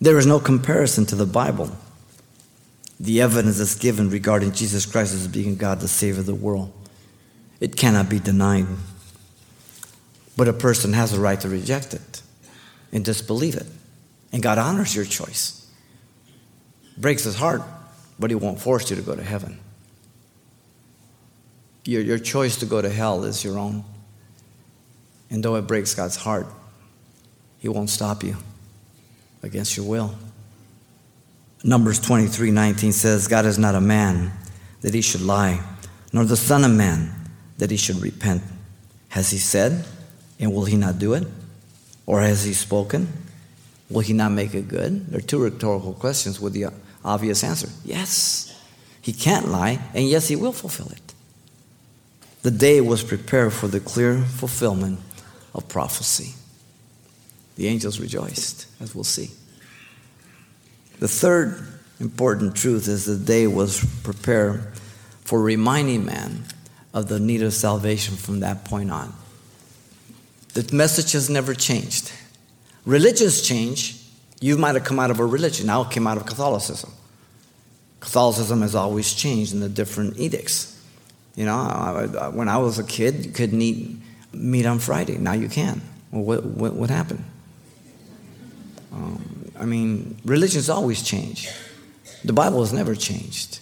There 0.04 0.18
is 0.18 0.26
no 0.26 0.38
comparison 0.38 1.06
to 1.06 1.16
the 1.16 1.26
Bible. 1.26 1.72
The 3.00 3.22
evidence 3.22 3.60
that's 3.60 3.76
given 3.76 4.10
regarding 4.10 4.52
Jesus 4.52 4.86
Christ 4.86 5.14
as 5.14 5.30
being 5.30 5.56
God, 5.56 5.80
the 5.80 5.88
Savior 5.88 6.20
of 6.20 6.26
the 6.26 6.36
world, 6.36 6.74
it 7.62 7.78
cannot 7.78 8.10
be 8.10 8.20
denied. 8.20 8.66
But 10.36 10.50
a 10.50 10.54
person 10.54 10.92
has 10.92 11.14
a 11.14 11.22
right 11.22 11.40
to 11.40 11.48
reject 11.48 11.94
it 11.94 12.22
and 12.92 13.06
disbelieve 13.06 13.56
it. 13.56 13.66
And 14.34 14.44
God 14.44 14.58
honors 14.58 14.94
your 14.94 15.06
choice. 15.06 15.72
Breaks 16.98 17.24
his 17.24 17.36
heart, 17.36 17.62
but 18.20 18.30
he 18.30 18.36
won't 18.36 18.60
force 18.60 18.90
you 18.90 18.98
to 18.98 19.02
go 19.02 19.16
to 19.16 19.24
heaven. 19.24 19.58
Your, 21.86 22.02
your 22.02 22.20
choice 22.20 22.58
to 22.58 22.66
go 22.66 22.82
to 22.82 22.90
hell 22.90 23.24
is 23.24 23.42
your 23.42 23.58
own. 23.58 23.86
And 25.30 25.42
though 25.42 25.56
it 25.56 25.62
breaks 25.62 25.96
God's 25.96 26.18
heart, 26.18 26.48
He 27.60 27.70
won't 27.70 27.90
stop 27.90 28.22
you 28.22 28.36
against 29.44 29.78
your 29.78 29.86
will. 29.86 30.16
Numbers 31.64 32.00
23 32.00 32.52
19 32.52 32.92
says, 32.92 33.28
God 33.28 33.46
is 33.46 33.60
not 33.60 33.76
a 33.76 33.82
man 33.82 34.32
that 34.82 34.94
he 34.94 35.02
should 35.02 35.22
lie, 35.22 35.62
nor 36.12 36.26
the 36.26 36.36
Son 36.36 36.64
of 36.64 36.72
Man 36.72 37.14
that 37.58 37.70
he 37.70 37.78
should 37.78 38.02
repent. 38.02 38.42
Has 39.10 39.30
he 39.30 39.38
said, 39.38 39.86
and 40.40 40.54
will 40.54 40.66
he 40.66 40.76
not 40.76 40.98
do 40.98 41.14
it? 41.14 41.26
Or 42.06 42.22
has 42.22 42.44
he 42.44 42.54
spoken? 42.54 43.08
Will 43.90 44.02
he 44.02 44.14
not 44.14 44.32
make 44.32 44.54
it 44.56 44.68
good? 44.68 45.08
There 45.08 45.20
are 45.20 45.22
two 45.22 45.42
rhetorical 45.42 45.94
questions 45.94 46.40
with 46.40 46.54
the 46.54 46.66
obvious 47.06 47.44
answer 47.44 47.70
yes, 47.86 48.62
he 49.02 49.14
can't 49.14 49.50
lie, 49.50 49.80
and 49.94 50.08
yes, 50.08 50.28
he 50.28 50.36
will 50.36 50.54
fulfill 50.54 50.88
it. 50.88 51.14
The 52.42 52.52
day 52.52 52.82
was 52.82 53.04
prepared 53.04 53.54
for 53.54 53.68
the 53.68 53.80
clear 53.80 54.18
fulfillment 54.18 55.00
of 55.54 55.70
prophecy. 55.70 56.34
The 57.56 57.68
angels 57.68 58.00
rejoiced, 58.00 58.68
as 58.82 58.96
we'll 58.96 59.04
see. 59.04 59.32
The 61.00 61.08
third 61.08 61.68
important 62.00 62.56
truth 62.56 62.88
is 62.88 63.06
the 63.06 63.18
day 63.18 63.48
was 63.48 63.84
prepared 64.04 64.76
for 65.22 65.42
reminding 65.42 66.06
man 66.06 66.46
of 66.94 67.08
the 67.08 67.20
need 67.20 67.42
of 67.42 67.54
salvation 67.54 68.16
from 68.16 68.42
that 68.42 68.66
point 68.66 68.92
on. 68.92 69.14
The 70.54 70.70
message 70.74 71.14
has 71.14 71.30
never 71.30 71.54
changed. 71.54 72.12
Religions 72.86 73.42
change. 73.42 74.00
You 74.40 74.58
might 74.58 74.76
have 74.76 74.84
come 74.84 75.00
out 75.00 75.10
of 75.10 75.20
a 75.20 75.26
religion. 75.26 75.70
I 75.70 75.84
came 75.90 76.06
out 76.06 76.18
of 76.18 76.26
Catholicism. 76.26 76.92
Catholicism 78.00 78.62
has 78.62 78.76
always 78.76 79.14
changed 79.14 79.54
in 79.54 79.62
the 79.62 79.70
different 79.70 80.20
edicts. 80.20 80.70
You 81.36 81.46
know, 81.46 82.32
when 82.34 82.50
I 82.50 82.58
was 82.58 82.78
a 82.78 82.84
kid, 82.84 83.26
you 83.26 83.32
couldn't 83.32 83.62
eat 83.62 83.98
meat 84.34 84.66
on 84.66 84.80
Friday. 84.80 85.18
Now 85.18 85.34
you 85.34 85.48
can. 85.50 85.82
Well, 86.12 86.24
what, 86.24 86.46
what, 86.46 86.74
what 86.74 86.90
happened? 86.90 87.24
Um, 88.94 89.52
I 89.60 89.66
mean, 89.66 90.18
religions 90.24 90.70
always 90.70 91.02
change. 91.02 91.50
The 92.24 92.34
Bible 92.34 92.60
has 92.60 92.72
never 92.72 92.96
changed. 92.96 93.60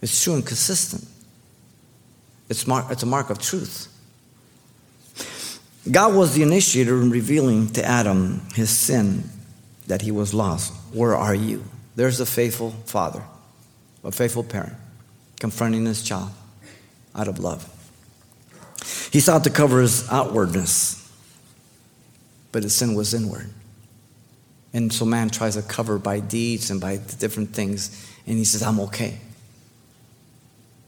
It's 0.00 0.22
true 0.22 0.34
and 0.34 0.46
consistent. 0.46 1.06
It's, 2.48 2.66
mark, 2.66 2.86
it's 2.90 3.02
a 3.02 3.06
mark 3.06 3.30
of 3.30 3.38
truth. 3.38 3.94
God 5.90 6.14
was 6.14 6.34
the 6.34 6.42
initiator 6.42 7.00
in 7.00 7.10
revealing 7.10 7.68
to 7.72 7.84
Adam 7.84 8.42
his 8.54 8.70
sin 8.70 9.24
that 9.86 10.02
he 10.02 10.10
was 10.10 10.34
lost. 10.34 10.72
Where 10.92 11.16
are 11.16 11.34
you? 11.34 11.64
There's 11.96 12.20
a 12.20 12.26
faithful 12.26 12.70
father, 12.84 13.22
a 14.04 14.12
faithful 14.12 14.44
parent, 14.44 14.74
confronting 15.40 15.86
his 15.86 16.02
child 16.02 16.30
out 17.14 17.26
of 17.26 17.38
love. 17.38 17.68
He 19.10 19.20
sought 19.20 19.44
to 19.44 19.50
cover 19.50 19.80
his 19.80 20.08
outwardness, 20.10 21.10
but 22.52 22.62
his 22.62 22.74
sin 22.74 22.94
was 22.94 23.14
inward. 23.14 23.50
And 24.72 24.92
so 24.92 25.04
man 25.04 25.30
tries 25.30 25.54
to 25.54 25.62
cover 25.62 25.98
by 25.98 26.20
deeds 26.20 26.70
and 26.70 26.80
by 26.80 26.98
different 27.18 27.54
things, 27.54 28.06
and 28.26 28.36
he 28.36 28.44
says, 28.44 28.62
I'm 28.62 28.80
okay. 28.80 29.18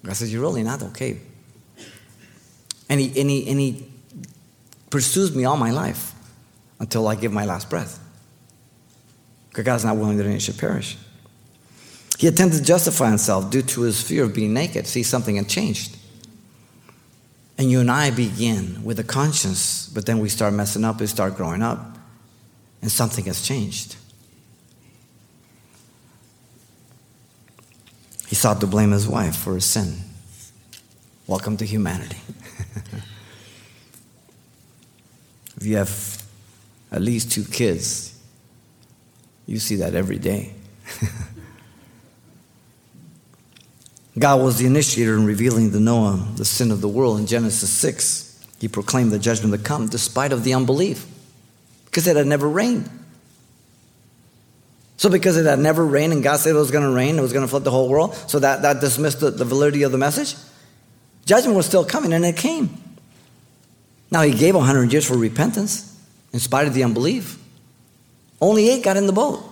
God 0.04 0.16
says, 0.16 0.32
You're 0.32 0.42
really 0.42 0.62
not 0.62 0.82
okay. 0.82 1.18
And 2.88 3.00
he, 3.00 3.20
and, 3.20 3.30
he, 3.30 3.48
and 3.48 3.60
he 3.60 3.86
pursues 4.90 5.34
me 5.34 5.44
all 5.44 5.56
my 5.56 5.70
life 5.70 6.12
until 6.80 7.06
I 7.06 7.14
give 7.14 7.32
my 7.32 7.44
last 7.44 7.70
breath. 7.70 7.98
Because 9.48 9.64
God's 9.64 9.84
not 9.84 9.96
willing 9.96 10.16
that 10.18 10.26
any 10.26 10.40
should 10.40 10.58
perish. 10.58 10.96
He 12.18 12.26
attempted 12.26 12.58
to 12.58 12.64
justify 12.64 13.08
himself 13.08 13.50
due 13.50 13.62
to 13.62 13.82
his 13.82 14.02
fear 14.02 14.24
of 14.24 14.34
being 14.34 14.52
naked. 14.52 14.86
See, 14.86 15.02
something 15.02 15.36
had 15.36 15.48
changed. 15.48 15.96
And 17.56 17.70
you 17.70 17.80
and 17.80 17.90
I 17.90 18.10
begin 18.10 18.82
with 18.84 18.98
a 18.98 19.04
conscience, 19.04 19.88
but 19.88 20.06
then 20.06 20.18
we 20.18 20.28
start 20.28 20.52
messing 20.52 20.84
up, 20.84 21.00
we 21.00 21.06
start 21.06 21.36
growing 21.36 21.62
up, 21.62 21.98
and 22.82 22.90
something 22.90 23.24
has 23.26 23.46
changed. 23.46 23.96
He 28.28 28.34
sought 28.34 28.60
to 28.60 28.66
blame 28.66 28.92
his 28.92 29.08
wife 29.08 29.36
for 29.36 29.54
his 29.54 29.64
sin. 29.64 29.96
Welcome 31.26 31.56
to 31.58 31.64
humanity. 31.64 32.16
if 35.56 35.66
you 35.66 35.76
have 35.76 36.22
at 36.92 37.02
least 37.02 37.32
two 37.32 37.44
kids, 37.44 38.18
you 39.46 39.58
see 39.58 39.76
that 39.76 39.94
every 39.94 40.18
day. 40.18 40.54
God 44.18 44.40
was 44.40 44.58
the 44.58 44.66
initiator 44.66 45.14
in 45.16 45.24
revealing 45.24 45.70
to 45.72 45.80
Noah 45.80 46.28
the 46.36 46.44
sin 46.44 46.70
of 46.70 46.80
the 46.80 46.88
world 46.88 47.18
in 47.18 47.26
Genesis 47.26 47.70
6. 47.70 48.46
He 48.60 48.68
proclaimed 48.68 49.12
the 49.12 49.18
judgment 49.18 49.54
to 49.54 49.60
come 49.60 49.88
despite 49.88 50.32
of 50.32 50.44
the 50.44 50.54
unbelief 50.54 51.06
because 51.90 52.06
it 52.06 52.16
had 52.16 52.26
never 52.26 52.48
rained. 52.48 52.88
So 54.96 55.08
because 55.08 55.36
it 55.36 55.46
had 55.46 55.58
never 55.58 55.84
rained 55.84 56.12
and 56.12 56.22
God 56.22 56.36
said 56.38 56.54
it 56.54 56.58
was 56.58 56.70
going 56.70 56.84
to 56.84 56.94
rain, 56.94 57.18
it 57.18 57.22
was 57.22 57.32
going 57.32 57.44
to 57.44 57.48
flood 57.48 57.64
the 57.64 57.70
whole 57.70 57.88
world, 57.88 58.14
so 58.14 58.38
that, 58.38 58.62
that 58.62 58.80
dismissed 58.80 59.20
the, 59.20 59.30
the 59.30 59.44
validity 59.44 59.82
of 59.82 59.92
the 59.92 59.98
message. 59.98 60.36
Judgment 61.24 61.56
was 61.56 61.66
still 61.66 61.84
coming 61.84 62.12
and 62.12 62.24
it 62.24 62.36
came. 62.36 62.76
Now 64.10 64.22
he 64.22 64.32
gave 64.32 64.54
100 64.54 64.92
years 64.92 65.06
for 65.06 65.16
repentance 65.16 65.98
in 66.32 66.40
spite 66.40 66.66
of 66.66 66.74
the 66.74 66.84
unbelief. 66.84 67.38
Only 68.40 68.68
eight 68.68 68.84
got 68.84 68.96
in 68.96 69.06
the 69.06 69.12
boat. 69.12 69.44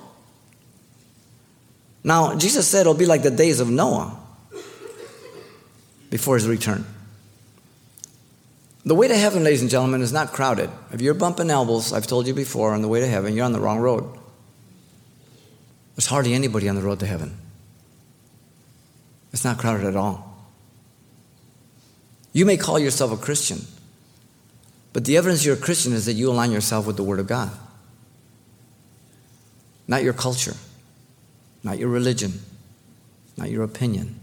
Now, 2.04 2.36
Jesus 2.36 2.66
said 2.66 2.82
it'll 2.82 2.94
be 2.94 3.06
like 3.06 3.22
the 3.22 3.30
days 3.30 3.60
of 3.60 3.68
Noah 3.68 4.18
before 6.10 6.36
his 6.36 6.46
return. 6.46 6.84
The 8.84 8.94
way 8.94 9.08
to 9.08 9.16
heaven, 9.16 9.44
ladies 9.44 9.60
and 9.60 9.70
gentlemen, 9.70 10.02
is 10.02 10.12
not 10.12 10.32
crowded. 10.32 10.70
If 10.92 11.00
you're 11.00 11.14
bumping 11.14 11.50
elbows, 11.50 11.92
I've 11.92 12.06
told 12.06 12.26
you 12.26 12.34
before, 12.34 12.72
on 12.72 12.82
the 12.82 12.88
way 12.88 13.00
to 13.00 13.06
heaven, 13.06 13.34
you're 13.34 13.44
on 13.44 13.52
the 13.52 13.60
wrong 13.60 13.78
road. 13.80 14.18
There's 15.96 16.06
hardly 16.06 16.34
anybody 16.34 16.68
on 16.68 16.76
the 16.76 16.82
road 16.82 17.00
to 17.00 17.06
heaven. 17.06 17.36
It's 19.32 19.44
not 19.44 19.58
crowded 19.58 19.86
at 19.86 19.96
all. 19.96 20.24
You 22.32 22.46
may 22.46 22.56
call 22.56 22.78
yourself 22.78 23.12
a 23.12 23.16
Christian, 23.16 23.60
but 24.92 25.04
the 25.04 25.16
evidence 25.16 25.44
you're 25.44 25.56
a 25.56 25.60
Christian 25.60 25.92
is 25.92 26.06
that 26.06 26.12
you 26.12 26.30
align 26.30 26.52
yourself 26.52 26.86
with 26.86 26.96
the 26.96 27.02
Word 27.02 27.18
of 27.18 27.26
God. 27.26 27.50
Not 29.86 30.04
your 30.04 30.12
culture, 30.12 30.54
not 31.62 31.78
your 31.78 31.88
religion, 31.88 32.40
not 33.36 33.50
your 33.50 33.64
opinion 33.64 34.20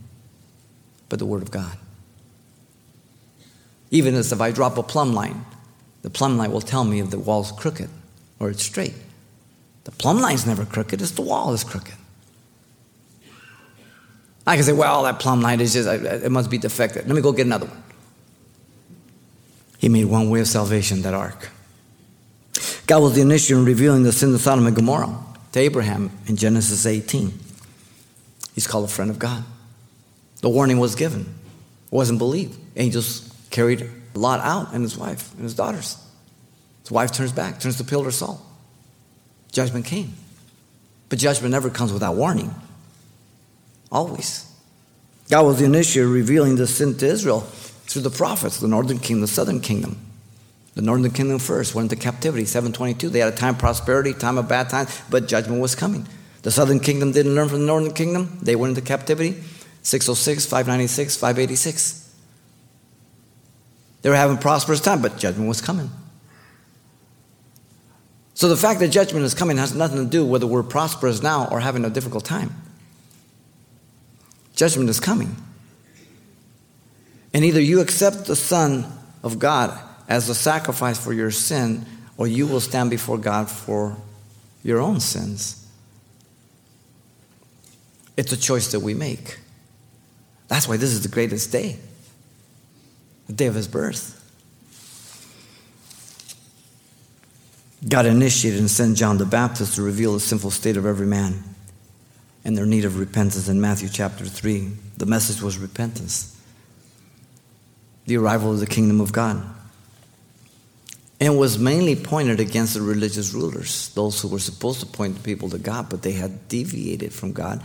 but 1.10 1.20
the 1.20 1.26
Word 1.26 1.42
of 1.42 1.52
God. 1.52 1.78
Even 3.96 4.14
as 4.16 4.34
if 4.34 4.42
I 4.42 4.52
drop 4.52 4.78
a 4.78 4.84
plumb 4.84 5.14
line, 5.14 5.46
the 6.02 6.10
plumb 6.10 6.38
line 6.38 6.52
will 6.52 6.60
tell 6.60 6.84
me 6.84 7.00
if 7.00 7.12
the 7.12 7.18
wall's 7.18 7.54
crooked 7.54 7.90
or 8.42 8.50
it's 8.50 8.62
straight. 8.62 8.94
The 9.86 9.92
plumb 9.92 10.20
line's 10.20 10.46
never 10.46 10.66
crooked, 10.66 11.02
it's 11.02 11.12
the 11.12 11.22
wall 11.22 11.54
is 11.54 11.64
crooked. 11.64 11.96
I 14.46 14.56
can 14.56 14.66
say, 14.66 14.74
well, 14.74 15.04
that 15.04 15.20
plumb 15.20 15.40
line 15.40 15.62
is 15.62 15.72
just, 15.72 15.88
it 15.88 16.30
must 16.30 16.50
be 16.50 16.58
defective. 16.58 17.08
Let 17.08 17.16
me 17.16 17.22
go 17.22 17.32
get 17.32 17.46
another 17.46 17.68
one. 17.68 17.84
He 19.78 19.88
made 19.88 20.06
one 20.06 20.30
way 20.30 20.42
of 20.42 20.50
salvation, 20.50 21.02
that 21.04 21.14
ark. 21.14 21.50
God 22.88 23.02
was 23.02 23.16
the 23.16 23.22
initiator 23.22 23.62
in 23.62 23.66
revealing 23.66 24.04
the 24.04 24.12
sin 24.12 24.34
of 24.34 24.42
Sodom 24.42 24.68
and 24.68 24.76
Gomorrah 24.76 25.18
to 25.54 25.60
Abraham 25.62 26.12
in 26.28 26.36
Genesis 26.36 26.86
18. 26.86 27.32
He's 28.56 28.68
called 28.68 28.84
a 28.84 28.90
friend 28.90 29.10
of 29.10 29.20
God. 29.20 29.46
The 30.42 30.50
warning 30.50 30.80
was 30.80 30.96
given, 30.96 31.22
it 31.22 31.96
wasn't 31.96 32.20
believed. 32.20 32.60
Angels 32.76 33.32
carried 33.56 33.90
Lot 34.14 34.42
out 34.42 34.74
and 34.74 34.84
his 34.84 34.98
wife 34.98 35.34
and 35.34 35.44
his 35.44 35.56
daughters. 35.56 35.98
His 36.82 36.92
wife 36.92 37.14
turns 37.14 37.32
back, 37.32 37.60
turns 37.60 37.78
to 37.78 37.86
pillar 37.86 38.12
salt. 38.12 38.42
Judgment 39.52 39.86
came. 39.86 40.14
But 41.08 41.20
judgment 41.20 41.52
never 41.52 41.70
comes 41.70 41.94
without 41.94 42.16
warning. 42.16 42.54
Always. 43.92 44.52
God 45.30 45.46
was 45.46 45.60
the 45.60 45.66
initiator 45.66 46.08
revealing 46.08 46.58
the 46.58 46.68
sin 46.68 46.98
to 46.98 47.06
Israel 47.06 47.42
through 47.88 48.02
the 48.02 48.10
prophets, 48.10 48.60
the 48.60 48.68
northern 48.68 49.00
kingdom, 49.00 49.22
the 49.22 49.28
southern 49.28 49.62
kingdom. 49.62 49.98
The 50.74 50.82
northern 50.82 51.12
kingdom 51.12 51.40
first 51.40 51.74
went 51.74 51.90
into 51.90 52.02
captivity, 52.02 52.44
722. 52.44 53.10
They 53.10 53.20
had 53.20 53.34
a 53.34 53.38
time 53.38 53.54
of 53.54 53.60
prosperity, 53.60 54.14
time 54.14 54.38
of 54.38 54.50
bad 54.50 54.70
times, 54.70 55.02
but 55.10 55.30
judgment 55.30 55.62
was 55.62 55.76
coming. 55.76 56.06
The 56.42 56.52
southern 56.52 56.82
kingdom 56.82 57.14
didn't 57.14 57.34
learn 57.34 57.48
from 57.48 57.62
the 57.62 57.66
northern 57.66 57.94
kingdom. 57.94 58.38
They 58.42 58.58
went 58.58 58.78
into 58.78 58.82
captivity, 58.86 59.42
606, 59.82 60.46
596, 60.46 61.16
586. 61.16 62.05
They 64.06 64.12
were 64.12 64.18
having 64.18 64.38
prosperous 64.38 64.82
time, 64.82 65.02
but 65.02 65.18
judgment 65.18 65.48
was 65.48 65.62
coming. 65.62 65.90
So 68.36 68.48
the 68.48 68.56
fact 68.56 68.80
that 68.82 68.90
judgment 68.90 69.26
is 69.26 69.34
coming 69.34 69.58
has 69.58 69.74
nothing 69.74 69.98
to 69.98 70.06
do 70.06 70.24
whether 70.24 70.46
we're 70.46 70.62
prosperous 70.62 71.24
now 71.24 71.48
or 71.50 71.60
having 71.60 71.84
a 71.86 71.90
difficult 71.90 72.24
time. 72.24 72.54
Judgment 74.56 74.92
is 74.92 75.00
coming. 75.00 75.36
And 77.34 77.44
either 77.44 77.60
you 77.60 77.82
accept 77.82 78.28
the 78.28 78.36
Son 78.36 78.86
of 79.24 79.40
God 79.40 79.76
as 80.08 80.30
a 80.30 80.36
sacrifice 80.36 81.04
for 81.04 81.12
your 81.12 81.32
sin, 81.32 81.84
or 82.16 82.28
you 82.28 82.46
will 82.46 82.60
stand 82.60 82.92
before 82.92 83.18
God 83.18 83.50
for 83.50 83.98
your 84.62 84.82
own 84.82 85.00
sins. 85.00 85.68
It's 88.18 88.32
a 88.32 88.38
choice 88.38 88.72
that 88.72 88.82
we 88.82 88.94
make. 88.94 89.40
That's 90.48 90.68
why 90.68 90.78
this 90.78 90.92
is 90.92 91.02
the 91.02 91.10
greatest 91.10 91.52
day 91.52 91.80
the 93.28 93.34
day 93.34 93.48
of 93.48 93.56
his 93.56 93.68
birth. 93.68 94.22
God 97.88 98.06
initiated 98.06 98.60
and 98.60 98.70
sent 98.70 98.98
John 98.98 99.18
the 99.18 99.26
Baptist 99.26 99.76
to 99.76 99.84
reveal 99.84 100.14
the 100.14 100.20
sinful 100.20 100.52
state 100.52 100.78
of 100.78 100.86
every 100.86 101.06
man 101.06 101.44
and 102.44 102.58
their 102.58 102.66
need 102.66 102.86
of 102.86 103.00
repentance 103.00 103.48
in 103.48 103.62
Matthew 103.62 103.90
chapter 103.90 104.26
3. 104.26 104.72
The 104.98 105.06
message 105.06 105.42
was 105.42 105.58
repentance, 105.58 106.40
the 108.06 108.18
arrival 108.18 108.52
of 108.52 108.60
the 108.60 108.68
kingdom 108.68 109.02
of 109.02 109.12
God. 109.12 109.44
And 111.20 111.40
was 111.40 111.58
mainly 111.58 111.96
pointed 111.96 112.40
against 112.40 112.74
the 112.74 112.82
religious 112.82 113.34
rulers, 113.34 113.90
those 113.90 114.22
who 114.22 114.28
were 114.28 114.40
supposed 114.40 114.82
to 114.82 114.86
point 114.86 115.24
people 115.24 115.50
to 115.50 115.58
God, 115.58 115.90
but 115.90 116.02
they 116.02 116.12
had 116.12 116.48
deviated 116.50 117.14
from 117.14 117.32
God 117.32 117.64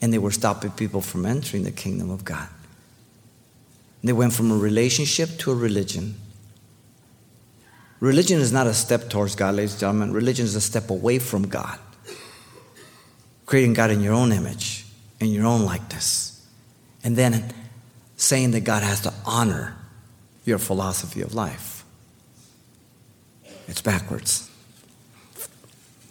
and 0.00 0.12
they 0.12 0.18
were 0.18 0.30
stopping 0.30 0.70
people 0.70 1.00
from 1.00 1.26
entering 1.26 1.64
the 1.64 1.70
kingdom 1.70 2.10
of 2.10 2.24
God. 2.24 2.48
They 4.02 4.12
went 4.12 4.32
from 4.32 4.50
a 4.50 4.56
relationship 4.56 5.38
to 5.38 5.52
a 5.52 5.54
religion. 5.54 6.14
Religion 8.00 8.40
is 8.40 8.50
not 8.50 8.66
a 8.66 8.72
step 8.72 9.10
towards 9.10 9.34
God, 9.34 9.56
ladies 9.56 9.72
and 9.72 9.80
gentlemen. 9.80 10.12
Religion 10.12 10.46
is 10.46 10.54
a 10.54 10.60
step 10.60 10.88
away 10.88 11.18
from 11.18 11.48
God. 11.48 11.78
Creating 13.44 13.74
God 13.74 13.90
in 13.90 14.00
your 14.00 14.14
own 14.14 14.32
image, 14.32 14.86
in 15.20 15.28
your 15.28 15.44
own 15.44 15.62
likeness. 15.62 16.46
And 17.04 17.16
then 17.16 17.52
saying 18.16 18.52
that 18.52 18.60
God 18.60 18.82
has 18.82 19.02
to 19.02 19.12
honor 19.26 19.76
your 20.44 20.58
philosophy 20.58 21.20
of 21.20 21.34
life. 21.34 21.84
It's 23.68 23.82
backwards. 23.82 24.50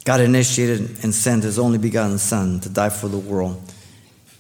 God 0.06 0.22
initiated 0.22 1.04
and 1.04 1.14
sent 1.14 1.44
his 1.44 1.58
only 1.58 1.78
begotten 1.78 2.18
Son 2.18 2.60
to 2.62 2.70
die 2.70 2.90
for 2.90 3.08
the 3.08 3.18
world 3.18 3.62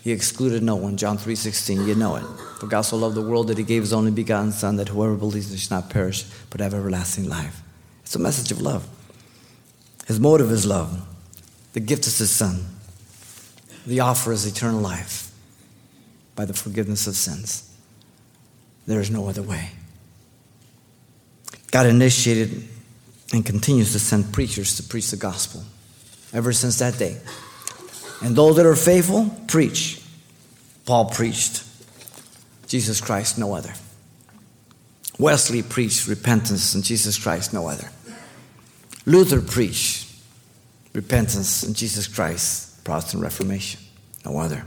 he 0.09 0.15
excluded 0.15 0.63
no 0.63 0.75
one. 0.75 0.97
John 0.97 1.19
3.16, 1.19 1.85
you 1.85 1.93
know 1.93 2.15
it. 2.15 2.23
For 2.59 2.65
God 2.65 2.81
so 2.81 2.97
loved 2.97 3.13
the 3.13 3.21
world 3.21 3.47
that 3.47 3.59
he 3.59 3.63
gave 3.63 3.83
his 3.83 3.93
only 3.93 4.09
begotten 4.09 4.51
Son, 4.51 4.77
that 4.77 4.89
whoever 4.89 5.15
believes 5.15 5.45
in 5.47 5.53
him 5.53 5.59
should 5.59 5.69
not 5.69 5.91
perish, 5.91 6.25
but 6.49 6.61
have 6.61 6.73
everlasting 6.73 7.29
life. 7.29 7.61
It's 8.01 8.15
a 8.15 8.19
message 8.19 8.51
of 8.51 8.59
love. 8.59 8.87
His 10.07 10.19
motive 10.19 10.51
is 10.51 10.65
love. 10.65 11.07
The 11.73 11.79
gift 11.79 12.07
is 12.07 12.17
his 12.17 12.31
Son. 12.31 12.65
The 13.85 13.99
offer 13.99 14.31
is 14.31 14.47
eternal 14.47 14.81
life 14.81 15.31
by 16.35 16.45
the 16.45 16.55
forgiveness 16.55 17.05
of 17.05 17.15
sins. 17.15 17.71
There 18.87 18.99
is 18.99 19.11
no 19.11 19.29
other 19.29 19.43
way. 19.43 19.69
God 21.69 21.85
initiated 21.85 22.67
and 23.31 23.45
continues 23.45 23.91
to 23.91 23.99
send 23.99 24.33
preachers 24.33 24.75
to 24.77 24.83
preach 24.83 25.11
the 25.11 25.17
gospel 25.17 25.63
ever 26.33 26.51
since 26.51 26.79
that 26.79 26.97
day. 26.97 27.17
And 28.23 28.35
those 28.35 28.55
that 28.55 28.65
are 28.65 28.75
faithful, 28.75 29.29
preach. 29.47 29.98
Paul 30.89 31.06
preached 31.06 31.63
Jesus 32.65 32.99
Christ, 32.99 33.38
no 33.38 33.54
other. 33.54 33.71
Wesley 35.19 35.62
preached 35.62 36.08
repentance 36.08 36.73
and 36.73 36.84
Jesus 36.84 37.15
Christ, 37.15 37.54
no 37.54 37.67
other. 37.67 37.91
Luther 39.06 39.39
preached 39.39 40.12
repentance 40.93 41.62
and 41.62 41.75
Jesus 41.75 42.08
Christ, 42.08 42.84
Protestant 42.86 43.21
Reformation, 43.21 43.80
no 44.25 44.39
other. 44.39 44.65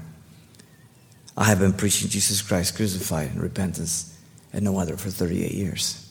I 1.36 1.46
have 1.46 1.58
been 1.58 1.72
preaching 1.72 2.08
Jesus 2.08 2.40
Christ 2.40 2.76
crucified 2.76 3.32
and 3.32 3.42
repentance 3.42 4.16
and 4.52 4.64
no 4.64 4.78
other 4.78 4.96
for 4.96 5.10
38 5.10 5.50
years. 5.50 6.08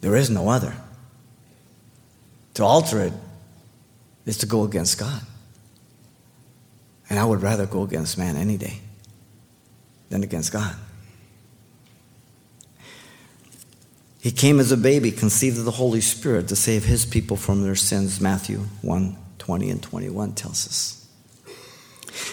There 0.00 0.16
is 0.16 0.30
no 0.30 0.48
other. 0.48 0.74
To 2.54 2.64
alter 2.64 3.02
it 3.02 3.12
is 4.26 4.38
to 4.38 4.46
go 4.46 4.64
against 4.64 4.98
God. 4.98 5.22
And 7.12 7.18
I 7.18 7.26
would 7.26 7.42
rather 7.42 7.66
go 7.66 7.82
against 7.82 8.16
man 8.16 8.38
any 8.38 8.56
day 8.56 8.80
than 10.08 10.22
against 10.22 10.50
God. 10.50 10.74
He 14.18 14.30
came 14.30 14.58
as 14.58 14.72
a 14.72 14.78
baby, 14.78 15.10
conceived 15.10 15.58
of 15.58 15.66
the 15.66 15.72
Holy 15.72 16.00
Spirit 16.00 16.48
to 16.48 16.56
save 16.56 16.86
his 16.86 17.04
people 17.04 17.36
from 17.36 17.64
their 17.64 17.74
sins, 17.74 18.18
Matthew 18.18 18.60
1 18.80 19.18
20 19.36 19.68
and 19.68 19.82
21 19.82 20.32
tells 20.32 20.66
us. 20.66 21.06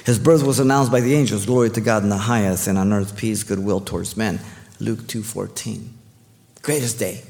His 0.05 0.17
birth 0.17 0.43
was 0.43 0.59
announced 0.59 0.93
by 0.93 1.01
the 1.01 1.13
angels, 1.13 1.45
glory 1.45 1.71
to 1.71 1.81
God 1.81 2.03
in 2.03 2.09
the 2.09 2.15
highest, 2.15 2.67
and 2.67 2.77
on 2.77 2.93
earth 2.93 3.17
peace, 3.17 3.43
goodwill 3.43 3.81
towards 3.81 4.15
men. 4.15 4.39
Luke 4.79 5.07
2:14. 5.07 5.89
Greatest 6.61 6.97
day. 6.97 7.25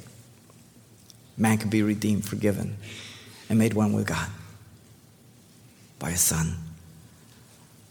Man 1.36 1.58
could 1.58 1.72
be 1.72 1.82
redeemed, 1.82 2.26
forgiven, 2.26 2.78
and 3.50 3.58
made 3.58 3.74
one 3.74 3.94
with 3.94 4.06
God 4.06 4.28
by 5.98 6.12
his 6.12 6.22
son. 6.22 6.69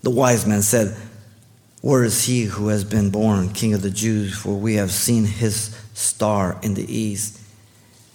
The 0.02 0.10
wise 0.10 0.46
men 0.46 0.62
said, 0.62 0.96
Where 1.80 2.04
is 2.04 2.24
he 2.24 2.44
who 2.44 2.68
has 2.68 2.84
been 2.84 3.10
born 3.10 3.50
King 3.50 3.74
of 3.74 3.82
the 3.82 3.90
Jews? 3.90 4.36
For 4.36 4.54
we 4.54 4.74
have 4.74 4.90
seen 4.90 5.24
his 5.24 5.76
star 5.94 6.58
in 6.62 6.74
the 6.74 6.92
east 6.92 7.40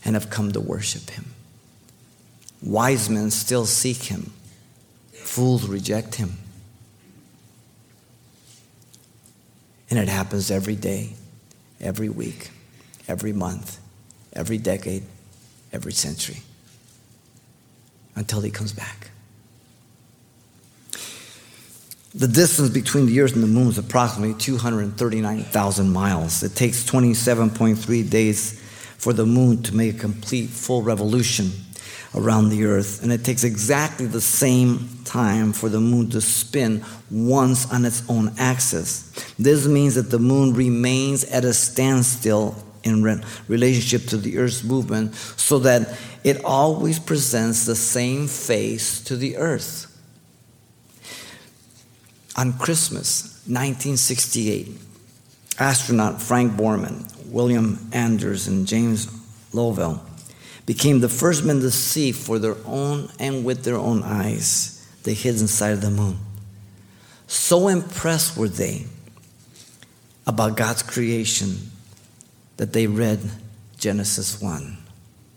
and 0.06 0.16
have 0.16 0.30
come 0.30 0.52
to 0.52 0.60
worship 0.60 1.10
him. 1.10 1.34
Wise 2.62 3.10
men 3.10 3.30
still 3.30 3.66
seek 3.66 4.04
him, 4.04 4.32
fools 5.12 5.68
reject 5.68 6.16
him. 6.16 6.38
And 9.90 10.00
it 10.00 10.08
happens 10.08 10.50
every 10.50 10.76
day, 10.76 11.14
every 11.80 12.10
week, 12.10 12.52
every 13.08 13.34
month, 13.34 13.80
every 14.32 14.58
decade, 14.58 15.04
every 15.72 15.92
century 15.92 16.42
until 18.16 18.42
he 18.42 18.50
comes 18.50 18.74
back. 18.74 19.12
The 22.16 22.28
distance 22.28 22.70
between 22.70 23.08
the 23.08 23.22
Earth 23.22 23.34
and 23.34 23.42
the 23.42 23.48
Moon 23.48 23.70
is 23.70 23.80
approximately 23.80 24.36
239,000 24.36 25.92
miles. 25.92 26.44
It 26.44 26.54
takes 26.56 26.84
27.3 26.84 28.08
days 28.08 28.62
for 29.00 29.14
the 29.14 29.26
Moon 29.26 29.64
to 29.64 29.76
make 29.76 29.96
a 29.96 30.00
complete 30.00 30.52
full 30.52 30.84
revolution 30.84 31.50
around 32.14 32.50
the 32.50 32.66
Earth, 32.66 33.02
and 33.02 33.12
it 33.12 33.26
takes 33.26 33.44
exactly 33.44 34.06
the 34.06 34.22
same 34.22 34.88
time 35.06 35.54
for 35.54 35.70
the 35.70 35.80
Moon 35.80 36.12
to 36.12 36.22
spin 36.22 36.86
once 37.10 37.72
on 37.74 37.84
its 37.84 38.08
own 38.08 38.32
axis. 38.38 39.12
This 39.40 39.66
means 39.66 39.96
that 39.96 40.12
the 40.12 40.20
Moon 40.20 40.54
remains 40.54 41.24
at 41.24 41.44
a 41.44 41.54
standstill 41.54 42.56
in 42.84 43.02
re- 43.02 43.24
relationship 43.48 44.08
to 44.10 44.18
the 44.18 44.38
Earth's 44.38 44.64
movement 44.64 45.16
so 45.16 45.58
that 45.58 45.98
it 46.24 46.46
always 46.46 47.00
presents 47.00 47.66
the 47.66 47.76
same 47.76 48.28
face 48.28 49.04
to 49.06 49.16
the 49.16 49.38
Earth 49.38 49.90
on 52.36 52.54
Christmas 52.54 53.42
1968, 53.46 54.70
astronaut 55.60 56.22
Frank 56.22 56.54
Borman, 56.54 57.06
William 57.28 57.90
Anders, 57.92 58.48
and 58.48 58.68
James 58.68 59.08
Lovell 59.54 60.04
became 60.66 61.00
the 61.00 61.10
first 61.10 61.44
men 61.44 61.60
to 61.60 61.72
see 61.72 62.12
for 62.12 62.40
their 62.40 62.56
own 62.66 63.10
and 63.20 63.44
with 63.44 63.64
their 63.64 63.76
own 63.76 64.02
eyes 64.04 64.88
the 65.04 65.14
hidden 65.14 65.48
side 65.48 65.74
of 65.74 65.82
the 65.82 65.90
moon. 65.90 66.18
So 67.28 67.68
impressed 67.68 68.38
were 68.38 68.48
they 68.48 68.86
about 70.26 70.56
God's 70.56 70.84
creation 70.84 71.58
that 72.58 72.74
they 72.74 72.88
read 72.88 73.20
Genesis 73.78 74.42
1 74.42 74.78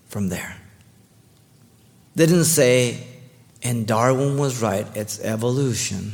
from 0.09 0.29
there. 0.29 0.57
They 2.15 2.27
didn't 2.27 2.45
say, 2.45 3.05
and 3.63 3.87
Darwin 3.87 4.39
was 4.39 4.63
right, 4.63 4.87
it's 4.95 5.21
evolution. 5.21 6.13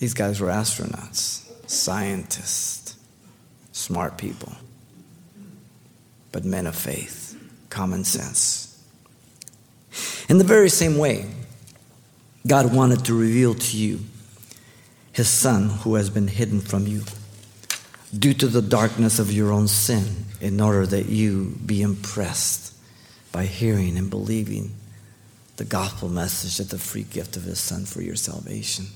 These 0.00 0.14
guys 0.14 0.40
were 0.40 0.48
astronauts, 0.48 1.46
scientists, 1.68 2.96
smart 3.70 4.16
people, 4.16 4.54
but 6.32 6.42
men 6.42 6.66
of 6.66 6.74
faith, 6.74 7.38
common 7.68 8.04
sense. 8.04 8.82
In 10.30 10.38
the 10.38 10.44
very 10.44 10.70
same 10.70 10.96
way, 10.96 11.26
God 12.46 12.74
wanted 12.74 13.04
to 13.04 13.14
reveal 13.14 13.54
to 13.54 13.76
you 13.76 14.00
his 15.12 15.28
son 15.28 15.68
who 15.68 15.96
has 15.96 16.08
been 16.08 16.28
hidden 16.28 16.62
from 16.62 16.86
you 16.86 17.02
due 18.18 18.32
to 18.32 18.46
the 18.46 18.62
darkness 18.62 19.18
of 19.18 19.30
your 19.30 19.52
own 19.52 19.68
sin 19.68 20.24
in 20.40 20.62
order 20.62 20.86
that 20.86 21.10
you 21.10 21.58
be 21.66 21.82
impressed 21.82 22.74
by 23.32 23.44
hearing 23.44 23.98
and 23.98 24.08
believing 24.08 24.74
the 25.58 25.64
gospel 25.64 26.08
message 26.08 26.58
of 26.58 26.70
the 26.70 26.78
free 26.78 27.02
gift 27.02 27.36
of 27.36 27.42
his 27.42 27.60
son 27.60 27.84
for 27.84 28.00
your 28.00 28.16
salvation. 28.16 28.86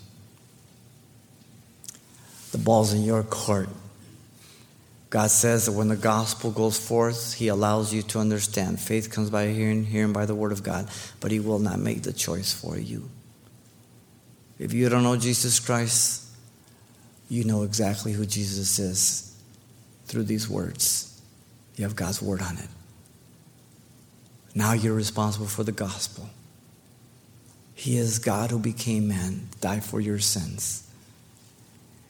The 2.54 2.58
ball's 2.58 2.92
in 2.92 3.02
your 3.02 3.24
court. 3.24 3.68
God 5.10 5.32
says 5.32 5.66
that 5.66 5.72
when 5.72 5.88
the 5.88 5.96
gospel 5.96 6.52
goes 6.52 6.78
forth, 6.78 7.34
He 7.34 7.48
allows 7.48 7.92
you 7.92 8.02
to 8.02 8.20
understand. 8.20 8.78
Faith 8.78 9.10
comes 9.10 9.28
by 9.28 9.48
hearing, 9.48 9.84
hearing 9.84 10.12
by 10.12 10.24
the 10.24 10.36
word 10.36 10.52
of 10.52 10.62
God, 10.62 10.88
but 11.18 11.32
He 11.32 11.40
will 11.40 11.58
not 11.58 11.80
make 11.80 12.04
the 12.04 12.12
choice 12.12 12.52
for 12.52 12.78
you. 12.78 13.10
If 14.56 14.72
you 14.72 14.88
don't 14.88 15.02
know 15.02 15.16
Jesus 15.16 15.58
Christ, 15.58 16.28
you 17.28 17.42
know 17.42 17.64
exactly 17.64 18.12
who 18.12 18.24
Jesus 18.24 18.78
is 18.78 19.36
through 20.06 20.22
these 20.22 20.48
words. 20.48 21.20
You 21.74 21.82
have 21.82 21.96
God's 21.96 22.22
word 22.22 22.40
on 22.40 22.56
it. 22.58 22.68
Now 24.54 24.74
you're 24.74 24.94
responsible 24.94 25.46
for 25.46 25.64
the 25.64 25.72
gospel. 25.72 26.30
He 27.74 27.96
is 27.96 28.20
God 28.20 28.52
who 28.52 28.60
became 28.60 29.08
man, 29.08 29.48
died 29.60 29.82
for 29.82 30.00
your 30.00 30.20
sins. 30.20 30.83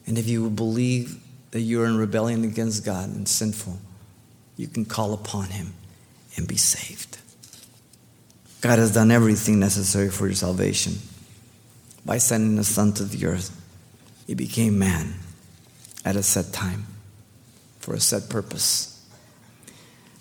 And 0.07 0.17
if 0.17 0.27
you 0.27 0.49
believe 0.49 1.21
that 1.51 1.61
you're 1.61 1.85
in 1.85 1.97
rebellion 1.97 2.43
against 2.43 2.85
God 2.85 3.09
and 3.09 3.27
sinful, 3.27 3.79
you 4.57 4.67
can 4.67 4.85
call 4.85 5.13
upon 5.13 5.45
Him 5.45 5.73
and 6.37 6.47
be 6.47 6.57
saved. 6.57 7.17
God 8.61 8.79
has 8.79 8.93
done 8.93 9.11
everything 9.11 9.59
necessary 9.59 10.09
for 10.09 10.25
your 10.25 10.35
salvation 10.35 10.95
by 12.05 12.17
sending 12.17 12.57
His 12.57 12.67
Son 12.67 12.93
to 12.93 13.03
the 13.03 13.25
earth. 13.25 13.61
He 14.27 14.33
became 14.33 14.79
man 14.79 15.15
at 16.03 16.15
a 16.15 16.23
set 16.23 16.51
time 16.51 16.85
for 17.79 17.93
a 17.93 17.99
set 17.99 18.29
purpose. 18.29 18.91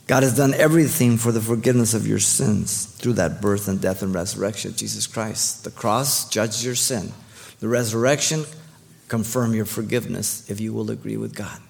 God 0.06 0.22
has 0.22 0.36
done 0.36 0.52
everything 0.52 1.16
for 1.16 1.32
the 1.32 1.40
forgiveness 1.40 1.94
of 1.94 2.06
your 2.06 2.18
sins 2.18 2.84
through 2.84 3.14
that 3.14 3.40
birth 3.40 3.68
and 3.68 3.80
death 3.80 4.02
and 4.02 4.14
resurrection 4.14 4.72
of 4.72 4.76
Jesus 4.76 5.06
Christ. 5.06 5.64
The 5.64 5.70
cross 5.70 6.28
judged 6.28 6.62
your 6.62 6.74
sin. 6.74 7.12
The 7.60 7.68
resurrection 7.68 8.44
confirm 9.08 9.54
your 9.54 9.64
forgiveness 9.64 10.48
if 10.50 10.60
you 10.60 10.72
will 10.72 10.90
agree 10.90 11.16
with 11.16 11.34
God. 11.34 11.60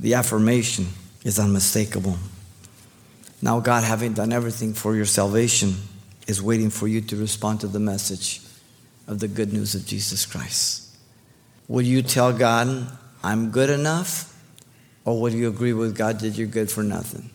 The 0.00 0.14
affirmation 0.14 0.86
is 1.24 1.38
unmistakable. 1.38 2.18
Now, 3.40 3.60
God, 3.60 3.84
having 3.84 4.14
done 4.14 4.32
everything 4.32 4.72
for 4.72 4.96
your 4.96 5.04
salvation, 5.04 5.74
is 6.26 6.42
waiting 6.42 6.70
for 6.70 6.88
you 6.88 7.00
to 7.02 7.16
respond 7.16 7.60
to 7.60 7.66
the 7.66 7.78
message 7.78 8.40
of 9.06 9.20
the 9.20 9.28
good 9.28 9.52
news 9.52 9.74
of 9.74 9.84
Jesus 9.86 10.24
Christ. 10.24 10.96
Will 11.68 11.82
you 11.82 12.02
tell 12.02 12.32
God, 12.32 12.86
I'm 13.22 13.50
good 13.50 13.70
enough? 13.70 14.30
Or 15.04 15.20
will 15.20 15.32
you 15.32 15.48
agree 15.48 15.74
with 15.74 15.96
God 15.96 16.20
that 16.20 16.30
you're 16.30 16.46
good 16.46 16.70
for 16.70 16.82
nothing? 16.82 17.28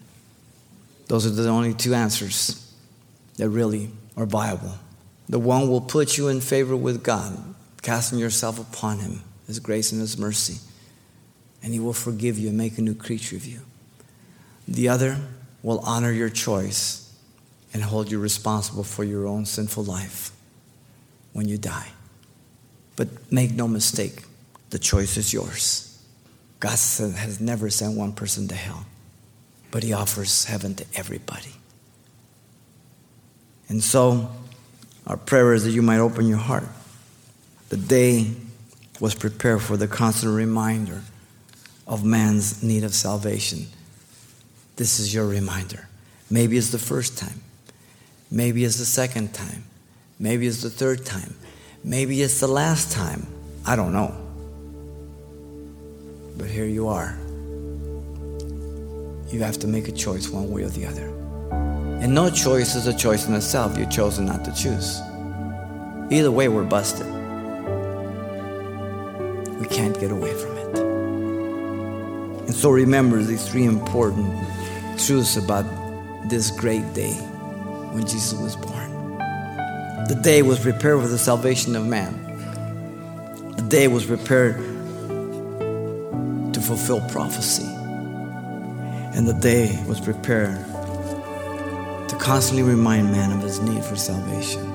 Those 1.08 1.26
are 1.26 1.30
the 1.30 1.48
only 1.48 1.74
two 1.74 1.94
answers 1.94 2.74
that 3.38 3.50
really 3.50 3.92
are 4.18 4.26
viable. 4.26 4.74
The 5.28 5.40
one 5.40 5.70
will 5.70 5.82
put 5.82 6.18
you 6.18 6.28
in 6.30 6.42
favor 6.42 6.76
with 6.76 7.04
God 7.04 7.38
casting 7.82 8.20
yourself 8.20 8.60
upon 8.60 9.00
Him, 9.00 9.24
His 9.48 9.60
grace 9.60 9.92
and 9.92 10.02
His 10.02 10.18
mercy, 10.18 10.60
and 11.64 11.74
He 11.74 11.80
will 11.80 11.94
forgive 11.94 12.38
you 12.38 12.50
and 12.50 12.58
make 12.58 12.78
a 12.78 12.82
new 12.82 12.96
creature 12.96 13.36
of 13.36 13.46
you. 13.46 13.62
The 14.68 14.90
other 14.90 15.18
will 15.64 15.80
honor 15.80 16.12
your 16.12 16.30
choice 16.30 17.14
and 17.74 17.84
hold 17.84 18.12
you 18.12 18.20
responsible 18.20 18.84
for 18.84 19.04
your 19.04 19.28
own 19.28 19.46
sinful 19.46 19.84
life 19.84 20.32
when 21.34 21.48
you 21.48 21.58
die. 21.58 21.90
But 22.96 23.32
make 23.32 23.52
no 23.52 23.68
mistake, 23.68 24.24
the 24.72 24.80
choice 24.80 25.18
is 25.18 25.34
yours. 25.34 25.86
God 26.60 26.72
has 26.72 27.40
never 27.40 27.70
sent 27.70 27.98
one 27.98 28.12
person 28.12 28.48
to 28.50 28.56
hell, 28.56 28.86
but 29.72 29.84
He 29.84 29.94
offers 29.94 30.46
heaven 30.46 30.76
to 30.76 30.86
everybody. 30.96 31.54
And 33.70 33.84
so, 33.84 34.30
our 35.08 35.16
prayer 35.16 35.54
is 35.54 35.64
that 35.64 35.72
you 35.72 35.82
might 35.82 36.00
open 36.00 36.28
your 36.28 36.38
heart 36.38 36.68
the 37.70 37.78
day 37.78 38.32
was 39.00 39.16
prepared 39.16 39.62
for 39.62 39.78
the 39.78 39.88
constant 39.88 40.36
reminder 40.36 41.02
of 41.88 42.04
man's 42.04 42.62
need 42.64 42.84
of 42.84 42.94
salvation. 42.94 43.68
This 44.76 45.00
is 45.00 45.14
your 45.14 45.28
reminder. 45.28 45.88
Maybe 46.30 46.58
it's 46.58 46.72
the 46.72 46.80
first 46.80 47.18
time. 47.18 47.42
Maybe 48.32 48.64
it's 48.64 48.78
the 48.78 48.86
second 48.86 49.34
time. 49.34 49.64
Maybe 50.20 50.48
it's 50.48 50.62
the 50.62 50.70
third 50.70 51.06
time. 51.06 51.36
Maybe 51.84 52.22
it's 52.22 52.40
the 52.40 52.48
last 52.48 52.92
time. 52.92 53.26
I 53.66 53.76
don't 53.76 53.94
know. 53.94 54.16
But 56.38 56.48
here 56.50 56.66
you 56.66 56.88
are. 56.88 57.18
You 59.32 59.42
have 59.44 59.60
to 59.60 59.68
make 59.68 59.88
a 59.88 59.92
choice 59.92 60.30
one 60.30 60.50
way 60.52 60.64
or 60.64 60.70
the 60.70 60.86
other. 60.86 61.08
And 62.02 62.16
no 62.16 62.30
choice 62.30 62.76
is 62.76 62.88
a 62.88 62.98
choice 62.98 63.28
in 63.28 63.34
itself. 63.34 63.78
You've 63.78 63.92
chosen 63.92 64.26
not 64.26 64.44
to 64.46 64.54
choose. 64.54 65.00
Either 66.12 66.32
way, 66.32 66.48
we're 66.48 66.64
busted 66.64 67.19
can't 69.70 70.00
get 70.00 70.12
away 70.12 70.34
from 70.34 70.58
it. 70.58 70.78
And 72.48 72.56
so 72.56 72.70
remember 72.72 73.22
these 73.22 73.48
three 73.48 73.66
important 73.66 74.34
truths 75.00 75.38
about 75.38 75.66
this 76.30 76.52
great 76.52 76.94
day 76.94 77.14
when 77.94 78.04
Jesus 78.04 78.34
was 78.34 78.56
born. 78.56 79.18
The 80.08 80.20
day 80.22 80.42
was 80.42 80.60
prepared 80.60 81.02
for 81.02 81.08
the 81.08 81.18
salvation 81.18 81.76
of 81.76 81.86
man. 81.86 82.26
The 83.56 83.64
day 83.64 83.88
was 83.88 84.06
prepared 84.06 84.58
to 86.54 86.62
fulfill 86.62 87.02
prophecy. 87.10 87.68
And 89.16 89.28
the 89.28 89.34
day 89.34 89.82
was 89.88 90.00
prepared 90.00 90.58
to 92.10 92.16
constantly 92.20 92.64
remind 92.64 93.12
man 93.12 93.32
of 93.32 93.42
his 93.44 93.60
need 93.60 93.84
for 93.84 93.96
salvation. 93.96 94.66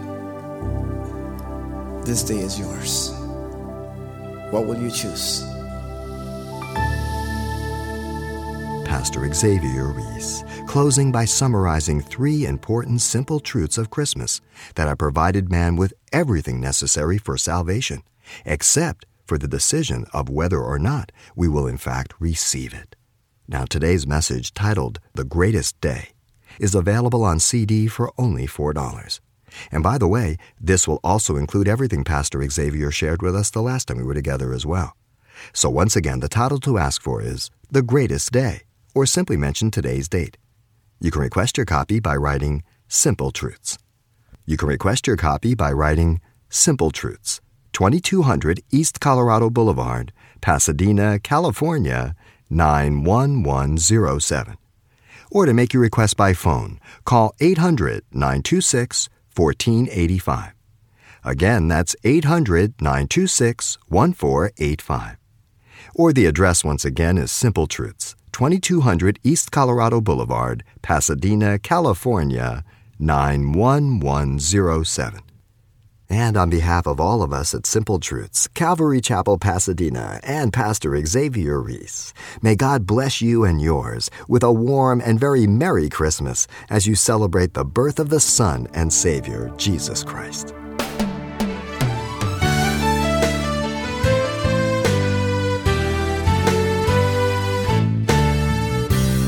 This 2.05 2.23
day 2.23 2.39
is 2.39 2.59
yours. 2.59 3.13
What 4.55 4.67
will 4.67 4.79
you 4.79 4.89
choose? 4.89 5.43
Pastor 8.87 9.29
Xavier 9.35 9.87
Reese, 9.87 10.45
closing 10.69 11.11
by 11.11 11.25
summarizing 11.25 12.01
three 12.01 12.47
important 12.47 13.01
simple 13.01 13.41
truths 13.41 13.79
of 13.79 13.91
Christmas 13.91 14.41
that 14.77 14.87
have 14.87 14.99
provided 14.99 15.51
man 15.51 15.75
with 15.75 15.93
everything 16.13 16.61
necessary 16.61 17.19
for 17.19 17.37
salvation, 17.37 18.05
except 18.45 19.07
for 19.27 19.39
the 19.39 19.49
decision 19.49 20.07
of 20.13 20.29
whether 20.29 20.63
or 20.63 20.79
not 20.79 21.11
we 21.35 21.49
will 21.49 21.67
in 21.67 21.77
fact 21.77 22.15
receive 22.21 22.73
it. 22.73 22.95
Now, 23.49 23.65
today's 23.65 24.07
message, 24.07 24.55
titled 24.55 25.01
The 25.15 25.25
Greatest 25.25 25.81
Day, 25.81 26.11
is 26.61 26.77
available 26.77 27.25
on 27.25 27.41
CD 27.41 27.89
for 27.89 28.13
only 28.17 28.47
$4. 28.47 29.19
And 29.71 29.83
by 29.83 29.99
the 29.99 30.09
way, 30.09 30.37
this 30.61 30.87
will 30.87 31.01
also 31.03 31.37
include 31.37 31.69
everything 31.69 32.05
Pastor 32.05 32.47
Xavier 32.49 32.91
shared 32.91 33.23
with 33.23 33.37
us 33.37 33.51
the 33.51 33.63
last 33.63 33.89
time 33.89 33.97
we 33.97 34.05
were 34.05 34.15
together 34.15 34.53
as 34.53 34.67
well. 34.67 34.97
So 35.53 35.71
once 35.71 35.97
again, 35.97 36.21
the 36.21 36.29
title 36.29 36.59
to 36.61 36.79
ask 36.79 37.03
for 37.03 37.23
is 37.23 37.51
The 37.71 37.83
Greatest 37.83 38.33
Day, 38.33 38.63
or 38.95 39.07
simply 39.07 39.37
mention 39.37 39.71
today's 39.71 40.09
date. 40.09 40.37
You 41.01 41.11
can 41.11 41.23
request 41.23 41.57
your 41.57 41.67
copy 41.67 42.01
by 42.01 42.17
writing 42.17 42.63
Simple 42.89 43.31
Truths. 43.31 43.79
You 44.47 44.57
can 44.57 44.69
request 44.69 45.07
your 45.07 45.17
copy 45.17 45.55
by 45.55 45.73
writing 45.73 46.21
Simple 46.49 46.91
Truths, 46.91 47.41
2200 47.73 48.63
East 48.71 49.01
Colorado 49.01 49.51
Boulevard, 49.51 50.13
Pasadena, 50.41 51.19
California, 51.19 52.15
91107. 52.51 54.57
Or 55.31 55.47
to 55.47 55.53
make 55.53 55.73
your 55.73 55.83
request 55.83 56.17
by 56.17 56.33
phone, 56.33 56.79
call 57.05 57.35
800 57.41 58.05
926 58.13 59.09
1485. 59.35 60.53
Again, 61.25 61.69
that's 61.69 61.97
800 62.05 62.81
926 62.81 63.79
1485. 63.89 65.17
Or 65.95 66.13
the 66.13 66.27
address 66.27 66.65
once 66.65 66.85
again 66.85 67.17
is 67.19 67.33
Simple 67.33 67.67
Truths, 67.67 68.15
2200 68.33 69.19
East 69.25 69.51
Colorado 69.51 70.01
Boulevard, 70.01 70.63
Pasadena, 70.83 71.59
California 71.59 72.63
91107. 72.99 75.24
And 76.15 76.37
on 76.37 76.49
behalf 76.49 76.87
of 76.87 77.01
all 77.01 77.25
of 77.25 77.33
us 77.33 77.55
at 77.55 77.67
Simple 77.67 77.99
Truths, 77.99 78.47
Calvary 78.55 79.01
Chapel, 79.01 79.37
Pasadena, 79.37 80.21
and 80.23 80.53
Pastor 80.53 80.97
Xavier 81.05 81.61
Reese, 81.61 82.15
may 82.41 82.55
God 82.55 82.87
bless 82.87 83.21
you 83.21 83.43
and 83.43 83.61
yours 83.61 84.13
with 84.29 84.45
a 84.45 84.53
warm 84.53 85.03
and 85.05 85.19
very 85.19 85.49
Merry 85.49 85.89
Christmas 85.89 86.47
as 86.71 86.87
you 86.87 86.95
celebrate 86.95 87.55
the 87.55 87.65
birth 87.65 87.99
of 87.99 88.11
the 88.11 88.21
Son 88.21 88.69
and 88.73 88.93
Savior, 88.93 89.53
Jesus 89.57 90.05
Christ. 90.05 90.55